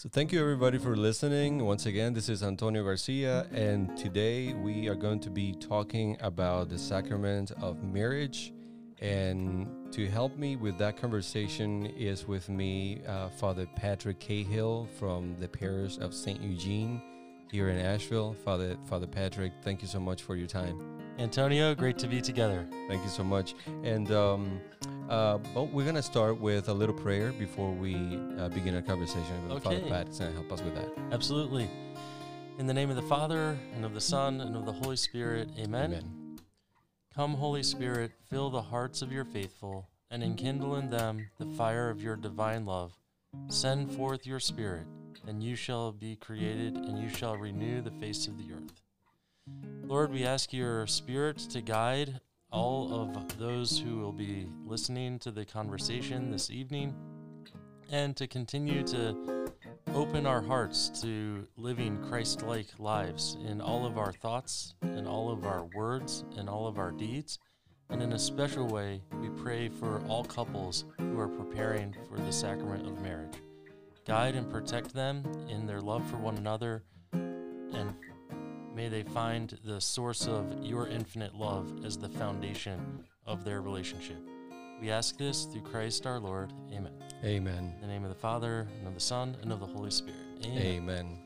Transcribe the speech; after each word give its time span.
So, 0.00 0.08
thank 0.08 0.30
you 0.30 0.40
everybody 0.40 0.78
for 0.78 0.94
listening. 0.94 1.64
Once 1.64 1.86
again, 1.86 2.14
this 2.14 2.28
is 2.28 2.44
Antonio 2.44 2.84
Garcia, 2.84 3.48
and 3.50 3.96
today 3.96 4.54
we 4.54 4.88
are 4.88 4.94
going 4.94 5.18
to 5.18 5.28
be 5.28 5.54
talking 5.54 6.16
about 6.20 6.68
the 6.68 6.78
sacrament 6.78 7.50
of 7.60 7.82
marriage. 7.82 8.52
And 9.00 9.66
to 9.90 10.06
help 10.06 10.36
me 10.36 10.54
with 10.54 10.78
that 10.78 10.98
conversation 10.98 11.86
is 11.86 12.28
with 12.28 12.48
me 12.48 13.02
uh, 13.08 13.28
Father 13.28 13.66
Patrick 13.74 14.20
Cahill 14.20 14.86
from 15.00 15.34
the 15.40 15.48
parish 15.48 15.98
of 15.98 16.14
St. 16.14 16.40
Eugene 16.40 17.02
here 17.50 17.68
in 17.68 17.76
Asheville. 17.84 18.36
Father, 18.44 18.76
Father 18.84 19.08
Patrick, 19.08 19.50
thank 19.62 19.82
you 19.82 19.88
so 19.88 19.98
much 19.98 20.22
for 20.22 20.36
your 20.36 20.46
time. 20.46 20.80
Antonio, 21.18 21.74
great 21.74 21.98
to 21.98 22.06
be 22.06 22.20
together. 22.20 22.68
Thank 22.86 23.02
you 23.02 23.10
so 23.10 23.24
much. 23.24 23.56
And 23.82 24.12
um, 24.12 24.60
uh, 25.08 25.38
but 25.54 25.64
we're 25.72 25.86
gonna 25.86 26.02
start 26.02 26.40
with 26.40 26.68
a 26.68 26.72
little 26.72 26.94
prayer 26.94 27.32
before 27.32 27.72
we 27.72 27.94
uh, 28.38 28.48
begin 28.48 28.74
our 28.74 28.82
conversation. 28.82 29.50
Okay. 29.50 29.60
Father 29.60 29.80
Pat 29.88 30.08
is 30.08 30.18
gonna 30.18 30.32
help 30.32 30.52
us 30.52 30.60
with 30.62 30.74
that. 30.74 30.88
Absolutely. 31.12 31.68
In 32.58 32.66
the 32.66 32.74
name 32.74 32.90
of 32.90 32.96
the 32.96 33.02
Father, 33.02 33.56
and 33.74 33.84
of 33.84 33.94
the 33.94 34.00
Son, 34.00 34.40
and 34.40 34.56
of 34.56 34.66
the 34.66 34.72
Holy 34.72 34.96
Spirit, 34.96 35.48
amen. 35.58 35.92
Amen. 35.92 36.38
Come, 37.14 37.34
Holy 37.34 37.62
Spirit, 37.62 38.12
fill 38.28 38.50
the 38.50 38.62
hearts 38.62 39.00
of 39.00 39.12
your 39.12 39.24
faithful, 39.24 39.88
and 40.10 40.22
enkindle 40.22 40.76
in 40.76 40.90
them 40.90 41.28
the 41.38 41.46
fire 41.56 41.88
of 41.88 42.02
your 42.02 42.16
divine 42.16 42.66
love. 42.66 42.92
Send 43.48 43.92
forth 43.92 44.26
your 44.26 44.40
Spirit, 44.40 44.86
and 45.26 45.42
you 45.42 45.54
shall 45.54 45.92
be 45.92 46.16
created, 46.16 46.76
and 46.76 46.98
you 46.98 47.08
shall 47.08 47.36
renew 47.36 47.80
the 47.80 47.90
face 47.92 48.26
of 48.26 48.38
the 48.38 48.52
earth. 48.54 48.82
Lord, 49.84 50.12
we 50.12 50.24
ask 50.24 50.52
your 50.52 50.86
Spirit 50.86 51.38
to 51.38 51.60
guide 51.60 52.20
all 52.50 52.92
of 52.92 53.38
those 53.38 53.78
who 53.78 53.98
will 53.98 54.12
be 54.12 54.48
listening 54.64 55.18
to 55.20 55.30
the 55.30 55.44
conversation 55.44 56.30
this 56.30 56.50
evening, 56.50 56.94
and 57.90 58.16
to 58.16 58.26
continue 58.26 58.82
to 58.84 59.46
open 59.94 60.26
our 60.26 60.42
hearts 60.42 60.88
to 61.02 61.46
living 61.56 61.98
Christ 62.08 62.42
like 62.42 62.66
lives 62.78 63.36
in 63.46 63.60
all 63.60 63.86
of 63.86 63.98
our 63.98 64.12
thoughts, 64.12 64.74
in 64.82 65.06
all 65.06 65.30
of 65.30 65.44
our 65.44 65.64
words, 65.74 66.24
in 66.36 66.48
all 66.48 66.66
of 66.66 66.78
our 66.78 66.90
deeds. 66.90 67.38
And 67.90 68.02
in 68.02 68.12
a 68.12 68.18
special 68.18 68.66
way, 68.66 69.00
we 69.20 69.30
pray 69.30 69.70
for 69.70 70.02
all 70.08 70.24
couples 70.24 70.84
who 70.98 71.18
are 71.18 71.28
preparing 71.28 71.94
for 72.08 72.18
the 72.18 72.32
sacrament 72.32 72.86
of 72.86 73.00
marriage. 73.00 73.36
Guide 74.06 74.36
and 74.36 74.50
protect 74.50 74.92
them 74.92 75.22
in 75.48 75.66
their 75.66 75.80
love 75.80 76.08
for 76.10 76.18
one 76.18 76.36
another, 76.36 76.82
and 77.12 77.94
may 78.78 78.88
they 78.88 79.02
find 79.02 79.58
the 79.64 79.80
source 79.80 80.28
of 80.28 80.64
your 80.64 80.86
infinite 80.86 81.34
love 81.34 81.84
as 81.84 81.98
the 81.98 82.08
foundation 82.08 82.78
of 83.26 83.44
their 83.44 83.60
relationship. 83.60 84.18
We 84.80 84.88
ask 84.88 85.18
this 85.18 85.46
through 85.46 85.62
Christ 85.62 86.06
our 86.06 86.20
Lord. 86.20 86.52
Amen. 86.72 86.92
Amen. 87.24 87.72
In 87.74 87.80
the 87.80 87.88
name 87.88 88.04
of 88.04 88.10
the 88.10 88.14
Father, 88.14 88.68
and 88.78 88.86
of 88.86 88.94
the 88.94 89.00
Son, 89.00 89.36
and 89.42 89.52
of 89.52 89.58
the 89.58 89.66
Holy 89.66 89.90
Spirit. 89.90 90.20
Amen. 90.44 90.62
Amen. 90.62 91.18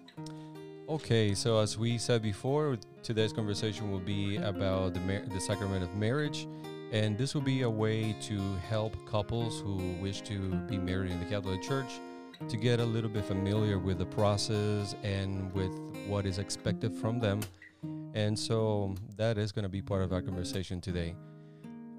Okay, 0.88 1.34
so 1.34 1.58
as 1.58 1.76
we 1.76 1.98
said 1.98 2.22
before, 2.22 2.78
today's 3.02 3.34
conversation 3.34 3.90
will 3.90 4.00
be 4.00 4.38
about 4.38 4.94
the, 4.94 5.00
mar- 5.00 5.26
the 5.30 5.38
sacrament 5.38 5.82
of 5.82 5.94
marriage, 5.94 6.48
and 6.90 7.18
this 7.18 7.34
will 7.34 7.42
be 7.42 7.62
a 7.62 7.70
way 7.70 8.16
to 8.22 8.40
help 8.66 8.96
couples 9.06 9.60
who 9.60 9.92
wish 10.00 10.22
to 10.22 10.54
be 10.70 10.78
married 10.78 11.10
in 11.10 11.20
the 11.20 11.26
Catholic 11.26 11.60
Church 11.60 12.00
to 12.48 12.56
get 12.56 12.80
a 12.80 12.84
little 12.84 13.10
bit 13.10 13.26
familiar 13.26 13.78
with 13.78 13.98
the 13.98 14.06
process 14.06 14.96
and 15.02 15.52
with 15.52 15.91
what 16.06 16.26
is 16.26 16.38
expected 16.38 16.94
from 16.94 17.18
them. 17.18 17.40
And 18.14 18.38
so 18.38 18.94
that 19.16 19.38
is 19.38 19.52
going 19.52 19.64
to 19.64 19.68
be 19.68 19.82
part 19.82 20.02
of 20.02 20.12
our 20.12 20.22
conversation 20.22 20.80
today. 20.80 21.14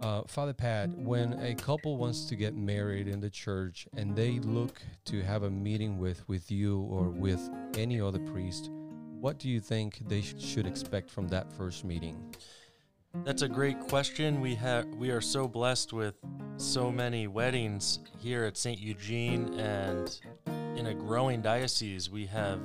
Uh, 0.02 0.22
Father 0.28 0.54
Pat, 0.54 0.90
when 0.98 1.34
a 1.40 1.56
couple 1.56 1.96
wants 1.96 2.26
to 2.26 2.36
get 2.36 2.56
married 2.56 3.08
in 3.08 3.22
the 3.22 3.30
church 3.30 3.88
and 3.96 4.16
they 4.16 4.40
look 4.40 4.82
to 5.06 5.22
have 5.22 5.44
a 5.44 5.50
meeting 5.50 5.98
with, 5.98 6.28
with 6.28 6.52
you 6.52 6.82
or 6.82 7.10
with 7.10 7.50
any 7.76 8.02
other 8.02 8.20
priest, 8.20 8.70
what 9.22 9.40
do 9.40 9.48
you 9.48 9.62
think 9.62 10.02
they 10.10 10.22
sh- 10.22 10.36
should 10.38 10.68
expect 10.68 11.10
from 11.10 11.30
that 11.30 11.52
first 11.54 11.86
meeting? 11.86 12.36
That's 13.24 13.44
a 13.44 13.48
great 13.48 13.80
question. 13.80 14.42
We 14.42 14.56
have 14.56 14.88
we 14.96 15.12
are 15.12 15.22
so 15.22 15.48
blessed 15.48 15.94
with 15.94 16.16
so 16.58 16.92
many 16.92 17.28
weddings 17.28 18.00
here 18.20 18.44
at 18.44 18.58
St. 18.58 18.80
Eugene 18.80 19.58
and 19.60 20.20
in 20.76 20.88
a 20.88 20.94
growing 20.94 21.42
diocese 21.42 22.10
we 22.10 22.26
have 22.26 22.60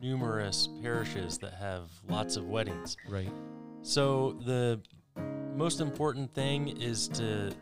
numerous 0.00 0.68
parishes 0.82 1.38
that 1.38 1.54
have 1.54 1.90
lots 2.08 2.36
of 2.36 2.46
weddings. 2.46 2.96
Right. 3.08 3.32
So 3.82 4.32
the 4.44 4.80
most 5.56 5.80
important 5.80 6.32
thing 6.34 6.68
is 6.80 7.08
to 7.08 7.52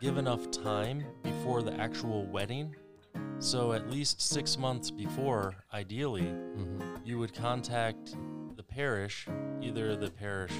give 0.00 0.18
enough 0.18 0.50
time 0.50 1.04
before 1.22 1.62
the 1.62 1.72
actual 1.74 2.26
wedding. 2.26 2.74
So 3.38 3.72
at 3.72 3.90
least 3.90 4.20
6 4.20 4.58
months 4.58 4.90
before 4.90 5.54
ideally 5.72 6.22
hmm 6.28 6.78
you 7.04 7.18
would 7.18 7.32
contact 7.34 8.14
the 8.56 8.62
parish, 8.62 9.26
either 9.62 9.96
the 9.96 10.10
parish 10.10 10.52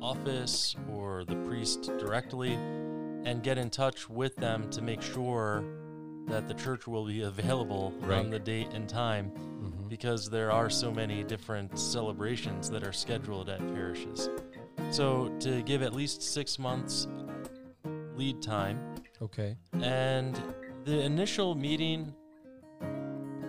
office 0.00 0.74
or 0.90 1.22
the 1.24 1.36
priest 1.46 1.82
directly, 1.98 2.54
and 2.54 3.42
get 3.42 3.58
in 3.58 3.68
touch 3.70 4.08
with 4.08 4.34
them 4.36 4.68
to 4.70 4.80
make 4.80 5.02
sure 5.02 5.62
that 6.26 6.48
the 6.48 6.54
church 6.54 6.86
will 6.88 7.04
be 7.06 7.20
available 7.32 7.92
Right. 8.00 8.18
on 8.18 8.30
the 8.30 8.38
date 8.38 8.68
and 8.72 8.88
time 8.88 9.30
because 9.92 10.30
there 10.30 10.50
are 10.50 10.70
so 10.70 10.90
many 10.90 11.22
different 11.22 11.78
celebrations 11.78 12.70
that 12.70 12.82
are 12.82 12.94
scheduled 12.94 13.50
at 13.50 13.58
parishes. 13.74 14.30
So, 14.90 15.28
to 15.40 15.60
give 15.64 15.82
at 15.82 15.92
least 15.92 16.22
six 16.22 16.58
months 16.58 17.06
lead 18.16 18.40
time, 18.40 18.78
Okay. 19.20 19.54
and 19.82 20.34
the 20.84 20.98
initial 21.02 21.54
meeting 21.54 22.14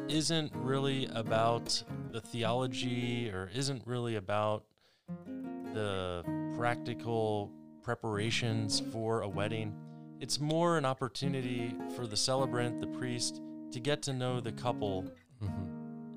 isn't 0.09 0.51
really 0.53 1.05
about 1.13 1.81
the 2.11 2.19
theology 2.19 3.29
or 3.29 3.49
isn't 3.55 3.81
really 3.87 4.17
about 4.17 4.65
the 5.73 6.25
practical 6.57 7.53
preparations 7.83 8.81
for 8.91 9.21
a 9.21 9.29
wedding. 9.29 9.73
It's 10.19 10.41
more 10.41 10.77
an 10.77 10.83
opportunity 10.83 11.73
for 11.95 12.05
the 12.05 12.17
celebrant, 12.17 12.81
the 12.81 12.87
priest, 12.99 13.41
to 13.71 13.79
get 13.79 14.01
to 14.01 14.11
know 14.11 14.41
the 14.41 14.51
couple 14.51 15.05
hmm 15.39 15.72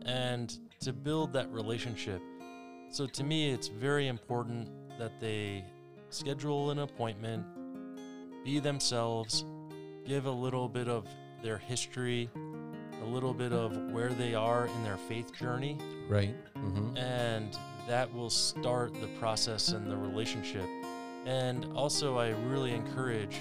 and 0.07 0.59
to 0.81 0.93
build 0.93 1.33
that 1.35 1.51
relationship. 1.53 2.23
So 2.91 3.07
to 3.07 3.25
me, 3.25 3.51
it's 3.51 3.69
very 3.69 4.09
important 4.09 4.69
that 4.99 5.21
they 5.21 5.65
schedule 6.11 6.71
an 6.71 6.79
appointment, 6.79 7.45
be 8.45 8.59
themselves, 8.61 9.45
give 10.07 10.27
a 10.27 10.31
little 10.31 10.69
bit 10.69 10.89
of 10.89 11.07
their 11.43 11.59
history, 11.59 12.31
a 13.03 13.05
little 13.05 13.35
bit 13.35 13.53
of 13.53 13.77
where 13.93 14.11
they 14.11 14.35
are 14.35 14.67
in 14.67 14.85
their 14.85 14.97
faith 14.97 15.35
journey, 15.37 15.77
Right. 16.09 16.35
hmm 16.55 16.97
and 16.97 17.59
that 17.89 18.13
will 18.13 18.31
start 18.31 18.95
the 19.01 19.09
process 19.19 19.69
and 19.69 19.91
the 19.91 19.97
relationship. 19.97 20.67
And 21.27 21.67
also, 21.77 22.17
I 22.17 22.31
really 22.31 22.73
encourage 22.73 23.37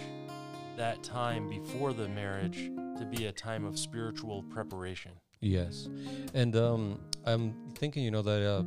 that 0.76 1.02
time 1.03 1.47
before 1.47 1.94
the 1.94 2.09
marriage 2.09 2.70
to 2.97 3.06
be 3.09 3.26
a 3.28 3.32
time 3.32 3.64
of 3.66 3.78
spiritual 3.80 4.44
preparation. 4.44 5.12
Yes. 5.41 5.90
And 6.34 6.56
um, 6.56 7.00
I'm 7.25 7.53
thinking, 7.75 8.03
you 8.03 8.12
know, 8.12 8.22
that 8.22 8.47
uh, 8.47 8.63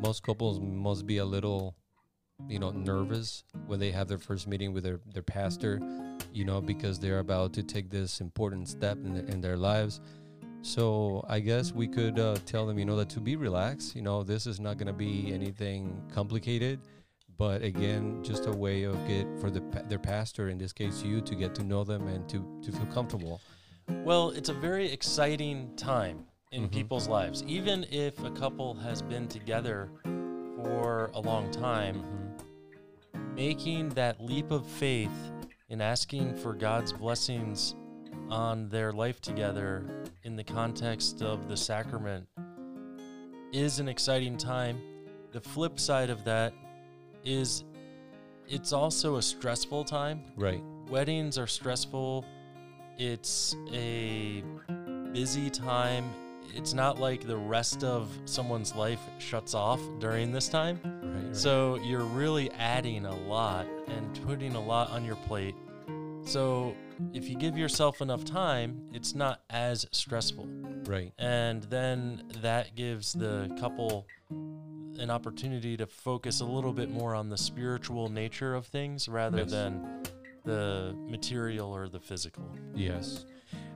most 0.00 0.22
couples 0.22 0.60
must 0.60 1.06
be 1.06 1.18
a 1.18 1.24
little, 1.24 1.74
you 2.48 2.58
know, 2.58 2.70
nervous 2.70 3.44
when 3.66 3.80
they 3.80 3.90
have 3.90 4.08
their 4.08 4.18
first 4.18 4.46
meeting 4.46 4.72
with 4.72 4.84
their, 4.84 5.00
their 5.12 5.22
pastor, 5.22 5.80
you 6.32 6.44
know, 6.44 6.60
because 6.60 6.98
they're 6.98 7.18
about 7.20 7.52
to 7.54 7.62
take 7.62 7.90
this 7.90 8.20
important 8.20 8.68
step 8.68 8.96
in, 9.04 9.14
their 9.14 9.24
in 9.24 9.40
their 9.40 9.56
lives. 9.56 10.00
So 10.62 11.24
I 11.28 11.40
guess 11.40 11.72
we 11.72 11.86
could 11.86 12.18
uh, 12.18 12.36
tell 12.44 12.66
them, 12.66 12.78
you 12.78 12.84
know, 12.84 12.96
that 12.96 13.08
to 13.10 13.20
be 13.20 13.36
relaxed, 13.36 13.94
you 13.94 14.02
know, 14.02 14.22
this 14.22 14.46
is 14.46 14.58
not 14.58 14.76
going 14.76 14.88
to 14.88 14.92
be 14.92 15.32
anything 15.32 16.02
complicated. 16.12 16.80
But 17.36 17.62
again, 17.62 18.24
just 18.24 18.46
a 18.46 18.50
way 18.50 18.82
of 18.82 18.94
get 19.06 19.26
for 19.40 19.48
the 19.48 19.60
their 19.88 20.00
pastor, 20.00 20.48
in 20.48 20.58
this 20.58 20.72
case 20.72 21.04
you, 21.04 21.20
to 21.20 21.36
get 21.36 21.54
to 21.54 21.62
know 21.62 21.84
them 21.84 22.08
and 22.08 22.28
to, 22.28 22.44
to 22.64 22.72
feel 22.72 22.86
comfortable. 22.86 23.40
Well, 23.88 24.30
it's 24.30 24.48
a 24.48 24.54
very 24.54 24.90
exciting 24.90 25.74
time 25.76 26.26
in 26.52 26.64
Mhm. 26.68 26.72
people's 26.72 27.08
lives. 27.08 27.42
Even 27.44 27.84
if 27.90 28.22
a 28.22 28.30
couple 28.30 28.74
has 28.74 29.00
been 29.02 29.28
together 29.28 29.90
for 30.56 31.10
a 31.14 31.20
long 31.20 31.50
time, 31.50 32.02
Mhm. 32.02 33.34
making 33.34 33.90
that 33.90 34.22
leap 34.22 34.50
of 34.50 34.66
faith 34.66 35.32
in 35.68 35.80
asking 35.80 36.34
for 36.36 36.52
God's 36.52 36.92
blessings 36.92 37.74
on 38.30 38.68
their 38.68 38.92
life 38.92 39.20
together 39.20 40.04
in 40.22 40.36
the 40.36 40.44
context 40.44 41.22
of 41.22 41.48
the 41.48 41.56
sacrament 41.56 42.28
is 43.52 43.78
an 43.78 43.88
exciting 43.88 44.36
time. 44.36 44.80
The 45.32 45.40
flip 45.40 45.80
side 45.80 46.10
of 46.10 46.24
that 46.24 46.52
is 47.24 47.64
it's 48.46 48.72
also 48.72 49.16
a 49.16 49.22
stressful 49.22 49.84
time 49.84 50.24
Right. 50.36 50.62
weddings 50.90 51.38
are 51.38 51.46
stressful. 51.46 52.24
It's 52.98 53.54
a 53.72 54.42
busy 55.12 55.50
time. 55.50 56.10
It's 56.54 56.74
not 56.74 56.98
like 56.98 57.26
the 57.26 57.36
rest 57.36 57.84
of 57.84 58.10
someone's 58.24 58.74
life 58.74 59.00
shuts 59.18 59.54
off 59.54 59.80
during 60.00 60.32
this 60.32 60.48
time. 60.48 60.80
Right. 60.84 61.24
right. 61.26 61.36
So 61.36 61.76
you're 61.76 62.02
really 62.02 62.50
adding 62.52 63.06
a 63.06 63.14
lot 63.14 63.66
and 63.86 64.20
putting 64.26 64.54
a 64.56 64.60
lot 64.60 64.90
on 64.90 65.04
your 65.04 65.16
plate. 65.16 65.54
So 66.24 66.74
if 67.14 67.28
you 67.28 67.36
give 67.36 67.56
yourself 67.56 68.00
enough 68.02 68.24
time, 68.24 68.88
it's 68.92 69.14
not 69.14 69.42
as 69.48 69.86
stressful. 69.92 70.46
Right. 70.84 71.12
And 71.18 71.62
then 71.64 72.24
that 72.42 72.74
gives 72.74 73.12
the 73.12 73.54
couple 73.60 74.06
an 74.98 75.10
opportunity 75.10 75.76
to 75.76 75.86
focus 75.86 76.40
a 76.40 76.44
little 76.44 76.72
bit 76.72 76.90
more 76.90 77.14
on 77.14 77.28
the 77.28 77.38
spiritual 77.38 78.08
nature 78.08 78.54
of 78.56 78.66
things 78.66 79.08
rather 79.08 79.38
Yes. 79.38 79.50
than 79.52 80.02
the 80.48 80.96
material 81.06 81.70
or 81.70 81.88
the 81.88 82.00
physical. 82.00 82.48
Yes. 82.74 83.26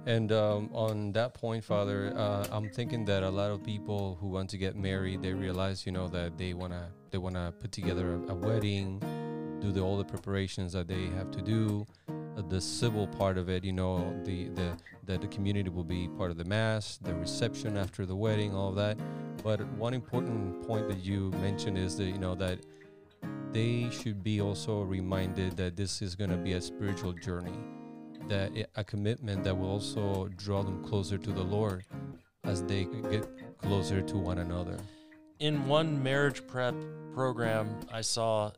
And 0.06 0.32
um, 0.32 0.70
on 0.72 1.12
that 1.12 1.34
point, 1.34 1.62
Father, 1.62 2.14
uh, 2.16 2.46
I'm 2.50 2.70
thinking 2.70 3.04
that 3.04 3.22
a 3.22 3.28
lot 3.28 3.50
of 3.50 3.62
people 3.62 4.16
who 4.20 4.28
want 4.28 4.48
to 4.50 4.58
get 4.58 4.74
married, 4.74 5.20
they 5.22 5.34
realize, 5.34 5.84
you 5.84 5.92
know, 5.92 6.08
that 6.08 6.38
they 6.38 6.54
wanna 6.54 6.88
they 7.10 7.18
wanna 7.18 7.52
put 7.60 7.72
together 7.72 8.14
a, 8.14 8.32
a 8.32 8.34
wedding, 8.34 8.98
do 9.60 9.70
the, 9.70 9.80
all 9.80 9.98
the 9.98 10.04
preparations 10.04 10.72
that 10.72 10.88
they 10.88 11.04
have 11.18 11.30
to 11.30 11.42
do, 11.42 11.86
uh, 12.08 12.42
the 12.48 12.60
civil 12.60 13.06
part 13.06 13.36
of 13.36 13.50
it, 13.50 13.62
you 13.64 13.72
know, 13.72 14.18
the 14.24 14.48
the 14.58 14.68
that 15.04 15.20
the 15.20 15.28
community 15.28 15.68
will 15.68 15.84
be 15.98 16.08
part 16.16 16.30
of 16.30 16.38
the 16.38 16.44
mass, 16.46 16.98
the 17.02 17.14
reception 17.14 17.76
after 17.76 18.06
the 18.06 18.16
wedding, 18.16 18.54
all 18.54 18.70
of 18.70 18.76
that. 18.76 18.96
But 19.44 19.60
one 19.74 19.92
important 19.92 20.66
point 20.66 20.88
that 20.88 21.04
you 21.04 21.30
mentioned 21.48 21.76
is 21.76 21.96
that 21.98 22.06
you 22.06 22.18
know 22.18 22.34
that 22.36 22.58
they 23.52 23.90
should 23.90 24.22
be 24.22 24.40
also 24.40 24.82
reminded 24.82 25.56
that 25.56 25.76
this 25.76 26.00
is 26.00 26.14
going 26.14 26.30
to 26.30 26.36
be 26.36 26.54
a 26.54 26.60
spiritual 26.60 27.12
journey 27.12 27.58
that 28.28 28.52
a 28.76 28.84
commitment 28.84 29.44
that 29.44 29.56
will 29.56 29.70
also 29.70 30.28
draw 30.36 30.62
them 30.62 30.82
closer 30.84 31.18
to 31.18 31.32
the 31.32 31.42
Lord 31.42 31.84
as 32.44 32.62
they 32.62 32.84
get 33.10 33.28
closer 33.58 34.00
to 34.00 34.16
one 34.16 34.38
another. 34.38 34.78
In 35.38 35.66
one 35.66 36.02
marriage 36.02 36.46
prep 36.46 36.74
program 37.14 37.80
I 37.92 38.00
saw, 38.00 38.52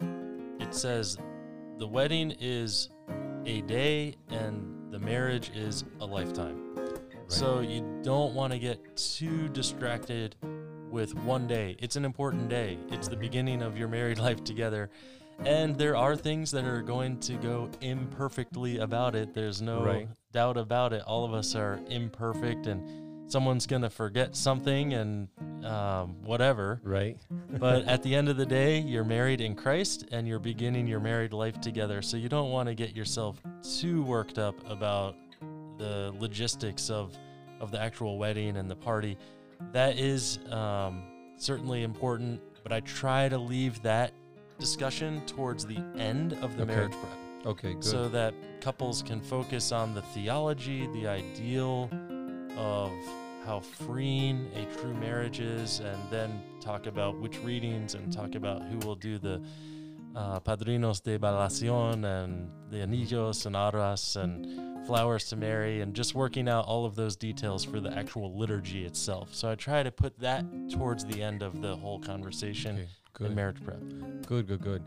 it 0.60 0.74
says 0.74 1.18
the 1.78 1.86
wedding 1.86 2.34
is 2.40 2.90
a 3.46 3.62
day 3.62 4.14
and 4.28 4.92
the 4.92 4.98
marriage 4.98 5.50
is 5.54 5.84
a 6.00 6.06
lifetime. 6.06 6.60
So 7.26 7.60
you 7.60 8.00
don't 8.02 8.34
want 8.34 8.52
to 8.52 8.58
get 8.58 8.96
too 8.96 9.48
distracted 9.48 10.36
with 10.94 11.12
one 11.16 11.46
day. 11.48 11.76
It's 11.80 11.96
an 11.96 12.04
important 12.04 12.48
day. 12.48 12.78
It's 12.88 13.08
the 13.08 13.16
beginning 13.16 13.60
of 13.62 13.76
your 13.76 13.88
married 13.88 14.18
life 14.26 14.44
together. 14.44 14.88
And 15.44 15.76
there 15.76 15.96
are 15.96 16.14
things 16.14 16.52
that 16.52 16.64
are 16.64 16.80
going 16.80 17.18
to 17.20 17.34
go 17.34 17.68
imperfectly 17.80 18.78
about 18.78 19.16
it. 19.16 19.34
There's 19.34 19.60
no 19.60 19.82
Right. 19.84 20.08
doubt 20.32 20.56
about 20.56 20.92
it. 20.92 21.02
All 21.02 21.24
of 21.24 21.34
us 21.34 21.56
are 21.56 21.80
imperfect 21.88 22.68
and 22.68 23.28
someone's 23.30 23.66
going 23.66 23.82
to 23.82 23.90
forget 23.90 24.36
something 24.36 24.94
and 24.94 25.26
um, 25.64 26.22
whatever. 26.22 26.80
right? 26.84 27.18
But 27.58 27.84
at 27.86 28.02
the 28.04 28.14
end 28.14 28.28
of 28.28 28.36
the 28.36 28.46
day, 28.46 28.78
you're 28.78 29.04
married 29.04 29.40
in 29.40 29.56
Christ 29.56 30.06
and 30.12 30.28
you're 30.28 30.38
beginning 30.38 30.86
your 30.86 31.00
married 31.00 31.32
life 31.32 31.60
together. 31.60 32.00
So 32.02 32.16
you 32.16 32.28
don't 32.28 32.50
want 32.52 32.68
to 32.68 32.74
get 32.76 32.94
yourself 32.94 33.42
too 33.80 34.04
worked 34.04 34.38
up 34.38 34.54
about 34.70 35.16
the 35.78 36.14
logistics 36.20 36.88
of 36.90 37.12
of 37.60 37.70
the 37.70 37.80
actual 37.80 38.18
wedding 38.18 38.56
and 38.56 38.68
the 38.70 38.76
party. 38.76 39.16
That 39.72 39.98
is 39.98 40.38
um, 40.50 41.02
certainly 41.36 41.82
important, 41.82 42.40
but 42.62 42.72
I 42.72 42.80
try 42.80 43.28
to 43.28 43.38
leave 43.38 43.82
that 43.82 44.12
discussion 44.58 45.24
towards 45.26 45.66
the 45.66 45.78
end 45.96 46.32
of 46.34 46.56
the 46.56 46.62
Okay. 46.62 46.74
marriage 46.74 46.92
prep 46.92 47.46
Okay, 47.46 47.74
good. 47.74 47.84
so 47.84 48.08
that 48.08 48.32
couples 48.60 49.02
can 49.02 49.20
focus 49.20 49.72
on 49.72 49.94
the 49.94 50.00
theology, 50.02 50.86
the 50.94 51.06
ideal 51.08 51.90
of 52.56 52.90
how 53.44 53.60
freeing 53.60 54.48
a 54.54 54.64
true 54.78 54.94
marriage 54.94 55.40
is, 55.40 55.80
and 55.80 55.98
then 56.10 56.42
talk 56.60 56.86
about 56.86 57.18
which 57.20 57.38
readings 57.40 57.94
and 57.94 58.10
talk 58.12 58.34
about 58.36 58.62
who 58.62 58.78
will 58.78 58.94
do 58.94 59.18
the 59.18 59.42
uh, 60.16 60.40
padrinos 60.40 61.02
de 61.02 61.18
velación 61.18 62.04
and 62.04 62.48
the 62.70 62.80
anillos 62.80 63.44
and 63.44 63.56
arras 63.56 64.16
and 64.16 64.46
flowers 64.86 65.28
to 65.28 65.36
Mary, 65.36 65.80
and 65.80 65.94
just 65.94 66.14
working 66.14 66.48
out 66.48 66.66
all 66.66 66.84
of 66.84 66.94
those 66.94 67.16
details 67.16 67.64
for 67.64 67.80
the 67.80 67.90
actual 67.96 68.36
liturgy 68.36 68.84
itself. 68.84 69.34
So 69.34 69.50
I 69.50 69.54
try 69.54 69.82
to 69.82 69.90
put 69.90 70.18
that 70.20 70.44
towards 70.70 71.04
the 71.04 71.22
end 71.22 71.42
of 71.42 71.62
the 71.62 71.76
whole 71.76 71.98
conversation 71.98 72.76
okay, 72.76 72.88
in 73.20 73.26
good. 73.28 73.36
marriage 73.36 73.64
prep. 73.64 73.80
Good, 74.26 74.46
good, 74.46 74.60
good. 74.60 74.82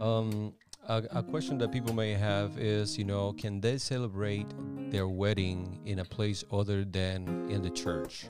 Um, 0.00 0.54
a, 0.88 1.02
a 1.10 1.22
question 1.22 1.58
that 1.58 1.72
people 1.72 1.94
may 1.94 2.12
have 2.12 2.58
is, 2.58 2.98
you 2.98 3.04
know, 3.04 3.32
can 3.32 3.60
they 3.60 3.78
celebrate 3.78 4.46
their 4.90 5.08
wedding 5.08 5.80
in 5.84 6.00
a 6.00 6.04
place 6.04 6.44
other 6.52 6.84
than 6.84 7.48
in 7.50 7.62
the 7.62 7.70
church? 7.70 8.26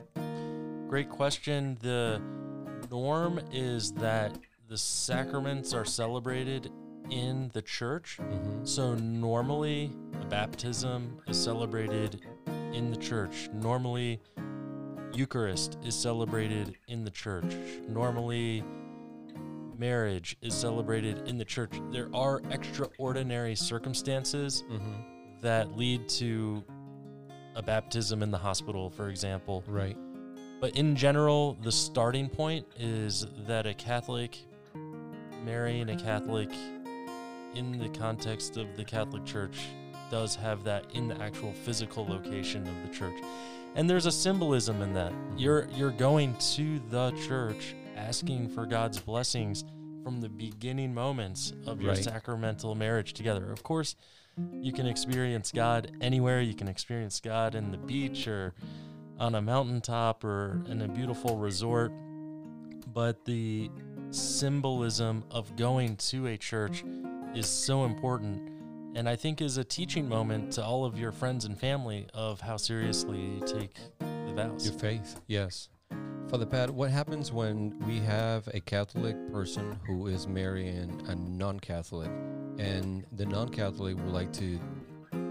Great 0.87 1.09
question. 1.09 1.77
The 1.81 2.21
norm 2.89 3.39
is 3.51 3.91
that 3.93 4.37
the 4.67 4.77
sacraments 4.77 5.73
are 5.73 5.85
celebrated 5.85 6.71
in 7.09 7.49
the 7.53 7.61
church. 7.61 8.17
Mm-hmm. 8.21 8.65
So 8.65 8.95
normally 8.95 9.91
a 10.21 10.25
baptism 10.25 11.19
is 11.27 11.41
celebrated 11.41 12.21
in 12.73 12.91
the 12.91 12.97
church. 12.97 13.49
Normally 13.53 14.21
Eucharist 15.13 15.77
is 15.83 15.95
celebrated 15.95 16.75
in 16.87 17.03
the 17.03 17.11
church. 17.11 17.55
Normally 17.87 18.63
marriage 19.77 20.37
is 20.41 20.53
celebrated 20.53 21.27
in 21.27 21.37
the 21.37 21.45
church. 21.45 21.71
There 21.91 22.09
are 22.13 22.41
extraordinary 22.49 23.55
circumstances 23.55 24.63
Mm-hmm. 24.69 24.93
that 25.41 25.77
lead 25.77 26.07
to 26.09 26.63
a 27.55 27.61
baptism 27.61 28.23
in 28.23 28.31
the 28.31 28.37
hospital, 28.37 28.89
for 28.89 29.09
example. 29.09 29.63
Right. 29.67 29.97
But 30.59 30.75
in 30.77 30.95
general, 30.95 31.57
the 31.61 31.71
starting 31.71 32.29
point 32.29 32.65
is 32.77 33.27
that 33.47 33.65
a 33.65 33.73
Catholic 33.73 34.37
marrying 35.43 35.89
a 35.89 35.95
Catholic 35.95 36.49
in 37.55 37.79
the 37.79 37.89
context 37.89 38.57
of 38.57 38.75
the 38.75 38.83
Catholic 38.83 39.25
Church 39.25 39.57
does 40.11 40.35
have 40.35 40.63
that 40.63 40.85
in 40.93 41.07
the 41.07 41.19
actual 41.21 41.51
physical 41.53 42.05
location 42.05 42.67
of 42.67 42.87
the 42.87 42.93
church. 42.95 43.15
And 43.75 43.89
there's 43.89 44.05
a 44.05 44.11
symbolism 44.11 44.81
in 44.81 44.93
that. 44.93 45.13
You're 45.37 45.67
you're 45.75 45.91
going 45.91 46.35
to 46.55 46.79
the 46.89 47.11
church 47.27 47.75
asking 47.95 48.49
for 48.49 48.65
God's 48.65 48.99
blessings 48.99 49.65
from 50.03 50.21
the 50.21 50.29
beginning 50.29 50.93
moments 50.93 51.53
of 51.65 51.81
your 51.81 51.93
Right. 51.93 52.03
sacramental 52.03 52.75
marriage 52.75 53.13
together. 53.13 53.51
Of 53.51 53.63
course, 53.63 53.95
you 54.61 54.71
can 54.71 54.85
experience 54.85 55.51
God 55.51 55.91
anywhere. 56.01 56.41
You 56.41 56.53
can 56.53 56.67
experience 56.67 57.19
God 57.19 57.55
in 57.55 57.71
the 57.71 57.77
beach 57.77 58.27
or 58.27 58.53
on 59.17 59.33
a 59.35 59.41
mountaintop 59.41 60.23
or 60.23 60.61
in 60.67 60.81
a 60.81 60.87
beautiful 60.87 61.37
resort. 61.37 61.91
But 62.93 63.25
the 63.25 63.69
symbolism 64.11 65.23
of 65.31 65.55
going 65.55 65.95
to 65.97 66.27
a 66.27 66.37
church 66.37 66.83
is 67.35 67.47
so 67.47 67.83
important 67.83 68.49
and 68.95 69.09
I 69.09 69.17
think 69.17 69.41
is 69.41 69.57
a 69.57 69.63
teaching 69.63 70.07
moment 70.07 70.53
to 70.53 70.63
all 70.63 70.85
of 70.85 70.97
your 70.97 71.11
friends 71.11 71.43
and 71.43 71.59
family 71.59 72.07
of 72.13 72.39
how 72.39 72.55
seriously 72.55 73.19
you 73.19 73.39
take 73.45 73.75
the 73.99 74.33
vows. 74.33 74.65
Your 74.65 74.79
faith, 74.79 75.19
yes. 75.27 75.67
Father 76.29 76.45
Pat, 76.45 76.71
what 76.71 76.89
happens 76.89 77.31
when 77.31 77.77
we 77.85 77.99
have 77.99 78.47
a 78.53 78.61
Catholic 78.61 79.15
person 79.33 79.77
who 79.85 80.07
is 80.07 80.27
marrying 80.27 81.03
a 81.07 81.15
non 81.15 81.59
Catholic 81.59 82.09
and 82.57 83.05
the 83.11 83.25
non 83.25 83.49
Catholic 83.49 83.97
would 83.97 84.13
like 84.13 84.31
to 84.33 84.57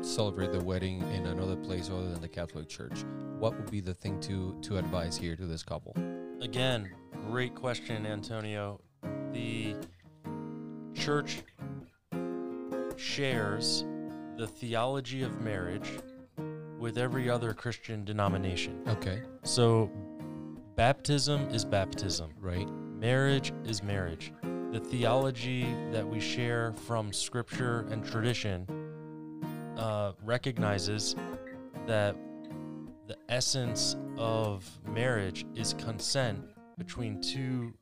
celebrate 0.03 0.53
the 0.53 0.63
wedding 0.63 1.01
in 1.15 1.27
another 1.27 1.57
place 1.57 1.89
other 1.89 2.11
than 2.11 2.21
the 2.21 2.29
Catholic 2.29 2.69
Church? 2.69 3.05
What 3.39 3.57
would 3.57 3.71
be 3.71 3.81
the 3.81 3.95
thing 3.95 4.21
to, 4.21 4.55
to 4.63 4.77
advise 4.77 5.17
here 5.17 5.37
to 5.37 5.47
this 5.47 5.63
couple? 5.63 5.97
Again, 6.43 6.91
great 7.29 7.55
question, 7.55 8.05
Antonio. 8.05 8.81
The 9.33 9.75
church 10.95 11.43
shares 12.99 13.85
the 14.37 14.47
theology 14.47 15.23
of 15.23 15.41
marriage 15.41 15.91
with 16.79 16.99
every 16.99 17.31
other 17.31 17.55
Christian 17.55 18.05
denomination. 18.05 18.81
Okay, 18.89 19.23
So, 19.45 19.91
baptism 20.77 21.49
is 21.51 21.65
baptism, 21.65 22.31
right. 22.41 22.69
marriage 22.99 23.53
is 23.65 23.83
marriage. 23.83 24.33
The 24.43 24.81
theology 24.81 25.73
that 25.93 26.07
we 26.07 26.19
share 26.19 26.73
from 26.87 27.13
scripture 27.13 27.87
and 27.91 28.05
tradition 28.05 28.67
uh, 29.79 30.13
recognizes 30.25 31.15
that 31.87 32.17
the 33.07 33.17
essence 33.29 33.97
of 34.19 34.69
marriage 34.89 35.47
is 35.55 35.75
consent 35.75 36.41
between 36.79 37.21
two 37.21 37.73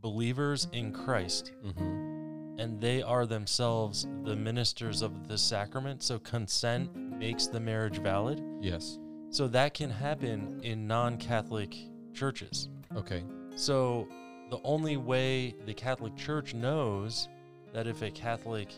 believers 0.00 0.66
in 0.72 0.92
Christ, 0.92 1.52
Mm-hmm. 1.64 2.23
And 2.58 2.80
they 2.80 3.02
are 3.02 3.26
themselves 3.26 4.06
the 4.24 4.36
ministers 4.36 5.02
of 5.02 5.28
the 5.28 5.38
sacrament. 5.38 6.02
So, 6.02 6.18
consent 6.18 6.94
makes 6.96 7.46
the 7.46 7.60
marriage 7.60 7.98
valid. 7.98 8.42
Yes. 8.60 8.98
So, 9.30 9.48
that 9.48 9.74
can 9.74 9.90
happen 9.90 10.60
in 10.62 10.86
non 10.86 11.16
Catholic 11.16 11.74
churches. 12.12 12.68
Okay. 12.96 13.24
So, 13.56 14.08
the 14.50 14.60
only 14.62 14.96
way 14.96 15.54
the 15.66 15.74
Catholic 15.74 16.16
Church 16.16 16.54
knows 16.54 17.28
that 17.72 17.86
if 17.86 18.02
a 18.02 18.10
Catholic 18.10 18.68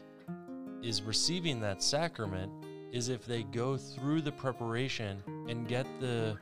is 0.82 1.02
receiving 1.02 1.60
that 1.60 1.82
sacrament 1.82 2.50
is 2.92 3.08
if 3.08 3.26
they 3.26 3.42
go 3.42 3.76
through 3.76 4.22
the 4.22 4.32
preparation 4.32 5.22
and 5.48 5.68
get 5.68 5.86
the 6.00 6.38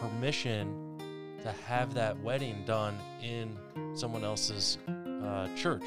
permission 0.00 0.98
to 1.42 1.52
have 1.66 1.94
that 1.94 2.18
wedding 2.20 2.62
done 2.66 2.98
in 3.22 3.56
someone 3.94 4.24
else's 4.24 4.78
uh, 5.24 5.48
church. 5.56 5.84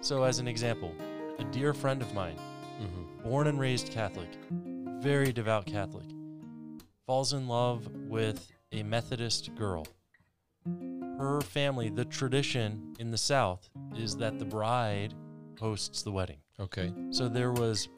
So, 0.00 0.22
as 0.24 0.38
an 0.38 0.48
example, 0.48 0.92
a 1.38 1.44
dear 1.44 1.72
friend 1.74 2.02
of 2.02 2.12
mine, 2.14 2.36
Mm-hmm. 2.80 3.28
born 3.28 3.46
and 3.46 3.60
raised 3.60 3.92
Catholic, 3.92 4.28
very 4.50 5.32
devout 5.32 5.66
Catholic, 5.66 6.06
falls 7.06 7.32
in 7.32 7.46
love 7.46 7.86
with 8.08 8.50
a 8.72 8.82
Methodist 8.82 9.54
girl. 9.54 9.86
Her 11.18 11.40
family, 11.42 11.90
the 11.90 12.04
tradition 12.06 12.94
in 12.98 13.10
the 13.12 13.18
South 13.18 13.68
is 13.96 14.16
that 14.16 14.38
the 14.40 14.44
bride 14.44 15.14
hosts 15.60 16.02
the 16.02 16.10
wedding. 16.10 16.38
Okay. 16.58 16.92
So 17.10 17.28
there 17.28 17.52
was 17.52 17.88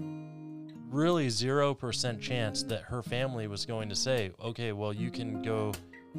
really 0.91 1.29
0% 1.29 2.21
chance 2.21 2.63
that 2.65 2.83
her 2.83 3.03
family 3.03 3.47
was 3.47 3.65
going 3.65 3.89
to 3.89 3.95
say, 3.97 4.33
okay, 4.43 4.73
well, 4.73 4.93
you 4.93 5.11
can 5.11 5.41
go 5.43 5.73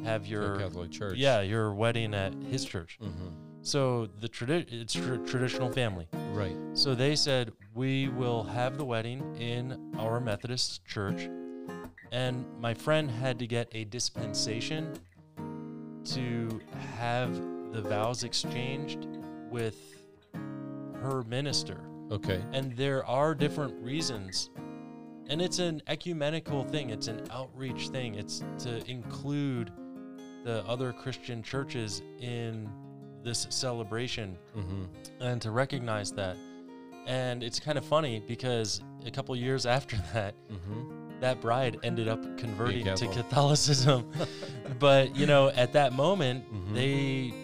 have 0.04 0.26
your 0.26 0.56
Catholic 0.58 0.90
Church. 0.90 1.16
yeah 1.16 1.40
your 1.40 1.72
wedding 1.72 2.14
at 2.14 2.34
his 2.50 2.64
church. 2.64 2.98
Mm-hmm. 3.02 3.28
So 3.66 4.06
the 4.20 4.28
tradi- 4.28 4.72
it's 4.72 4.92
tr- 4.92 5.16
traditional 5.16 5.72
family. 5.72 6.06
Right. 6.32 6.54
So 6.74 6.94
they 6.94 7.16
said 7.16 7.50
we 7.74 8.08
will 8.10 8.44
have 8.44 8.78
the 8.78 8.84
wedding 8.84 9.34
in 9.40 9.92
our 9.98 10.20
Methodist 10.20 10.84
church, 10.84 11.28
and 12.12 12.46
my 12.60 12.74
friend 12.74 13.10
had 13.10 13.40
to 13.40 13.46
get 13.48 13.66
a 13.72 13.82
dispensation 13.82 14.94
to 16.04 16.60
have 16.96 17.34
the 17.72 17.82
vows 17.82 18.22
exchanged 18.22 19.08
with 19.50 19.76
her 21.02 21.24
minister. 21.24 21.80
Okay. 22.12 22.40
And 22.52 22.70
there 22.76 23.04
are 23.04 23.34
different 23.34 23.74
reasons. 23.82 24.48
And 25.28 25.42
it's 25.42 25.58
an 25.58 25.82
ecumenical 25.88 26.62
thing, 26.62 26.90
it's 26.90 27.08
an 27.08 27.26
outreach 27.32 27.88
thing. 27.88 28.14
It's 28.14 28.44
to 28.60 28.88
include 28.88 29.72
the 30.44 30.64
other 30.68 30.92
Christian 30.92 31.42
churches 31.42 32.00
in 32.20 32.70
this 33.22 33.46
celebration 33.50 34.36
Mm-hmm. 34.56 34.84
and 35.22 35.40
to 35.42 35.50
recognize 35.50 36.12
that. 36.12 36.36
And 37.06 37.42
it's 37.42 37.60
kind 37.60 37.78
of 37.78 37.84
funny 37.84 38.22
because 38.26 38.80
a 39.04 39.10
couple 39.10 39.34
years 39.36 39.66
after 39.66 39.96
that, 40.14 40.34
Mm-hmm. 40.50 41.20
that 41.20 41.40
bride 41.40 41.78
ended 41.82 42.08
up 42.08 42.20
converting 42.38 42.84
to 42.94 43.06
Catholicism. 43.08 44.10
but 44.78 45.14
you 45.16 45.26
know, 45.26 45.48
at 45.50 45.72
that 45.72 45.92
moment, 45.92 46.44
Mhm. 46.52 46.74
they 46.74 47.34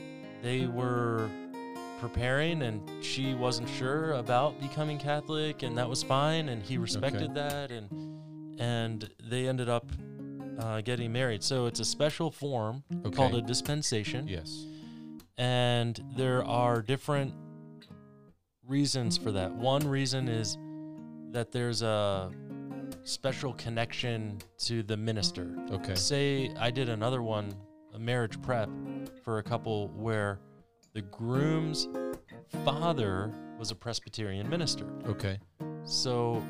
they 0.42 0.66
were 0.66 1.28
preparing, 2.00 2.62
and 2.62 2.80
she 3.04 3.32
wasn't 3.34 3.68
sure 3.68 4.12
about 4.14 4.60
becoming 4.60 4.98
Catholic, 4.98 5.62
and 5.62 5.78
that 5.78 5.88
was 5.88 6.02
fine, 6.02 6.48
and 6.48 6.60
he 6.62 6.76
respected 6.78 7.34
that, 7.34 7.70
and 7.70 7.88
and 8.60 9.08
they 9.30 9.46
ended 9.48 9.68
up 9.68 9.86
uh, 10.58 10.80
getting 10.80 11.12
married. 11.12 11.42
So 11.42 11.66
it's 11.66 11.80
a 11.80 11.84
special 11.84 12.30
form 12.30 12.82
called 13.14 13.34
a 13.34 13.40
dispensation 13.42 14.26
Yes. 14.28 14.66
And 15.38 16.00
there 16.16 16.44
are 16.44 16.82
different 16.82 17.34
reasons 18.66 19.16
for 19.16 19.32
that. 19.32 19.52
One 19.52 19.86
reason 19.86 20.28
is 20.28 20.56
that 21.32 21.52
there's 21.52 21.82
a 21.82 22.30
special 23.04 23.52
connection 23.54 24.38
to 24.58 24.82
the 24.82 24.96
minister. 24.96 25.56
Okay. 25.70 25.94
Say 25.94 26.52
I 26.58 26.70
did 26.70 26.88
another 26.88 27.22
one, 27.22 27.52
a 27.94 27.98
marriage 27.98 28.40
prep 28.42 28.68
for 29.24 29.38
a 29.38 29.42
couple 29.42 29.88
where 29.88 30.38
the 30.94 31.02
groom's 31.02 31.88
father 32.64 33.32
was 33.58 33.70
a 33.70 33.74
Presbyterian 33.74 34.48
minister. 34.48 34.86
Okay. 35.06 35.38
So 35.84 36.42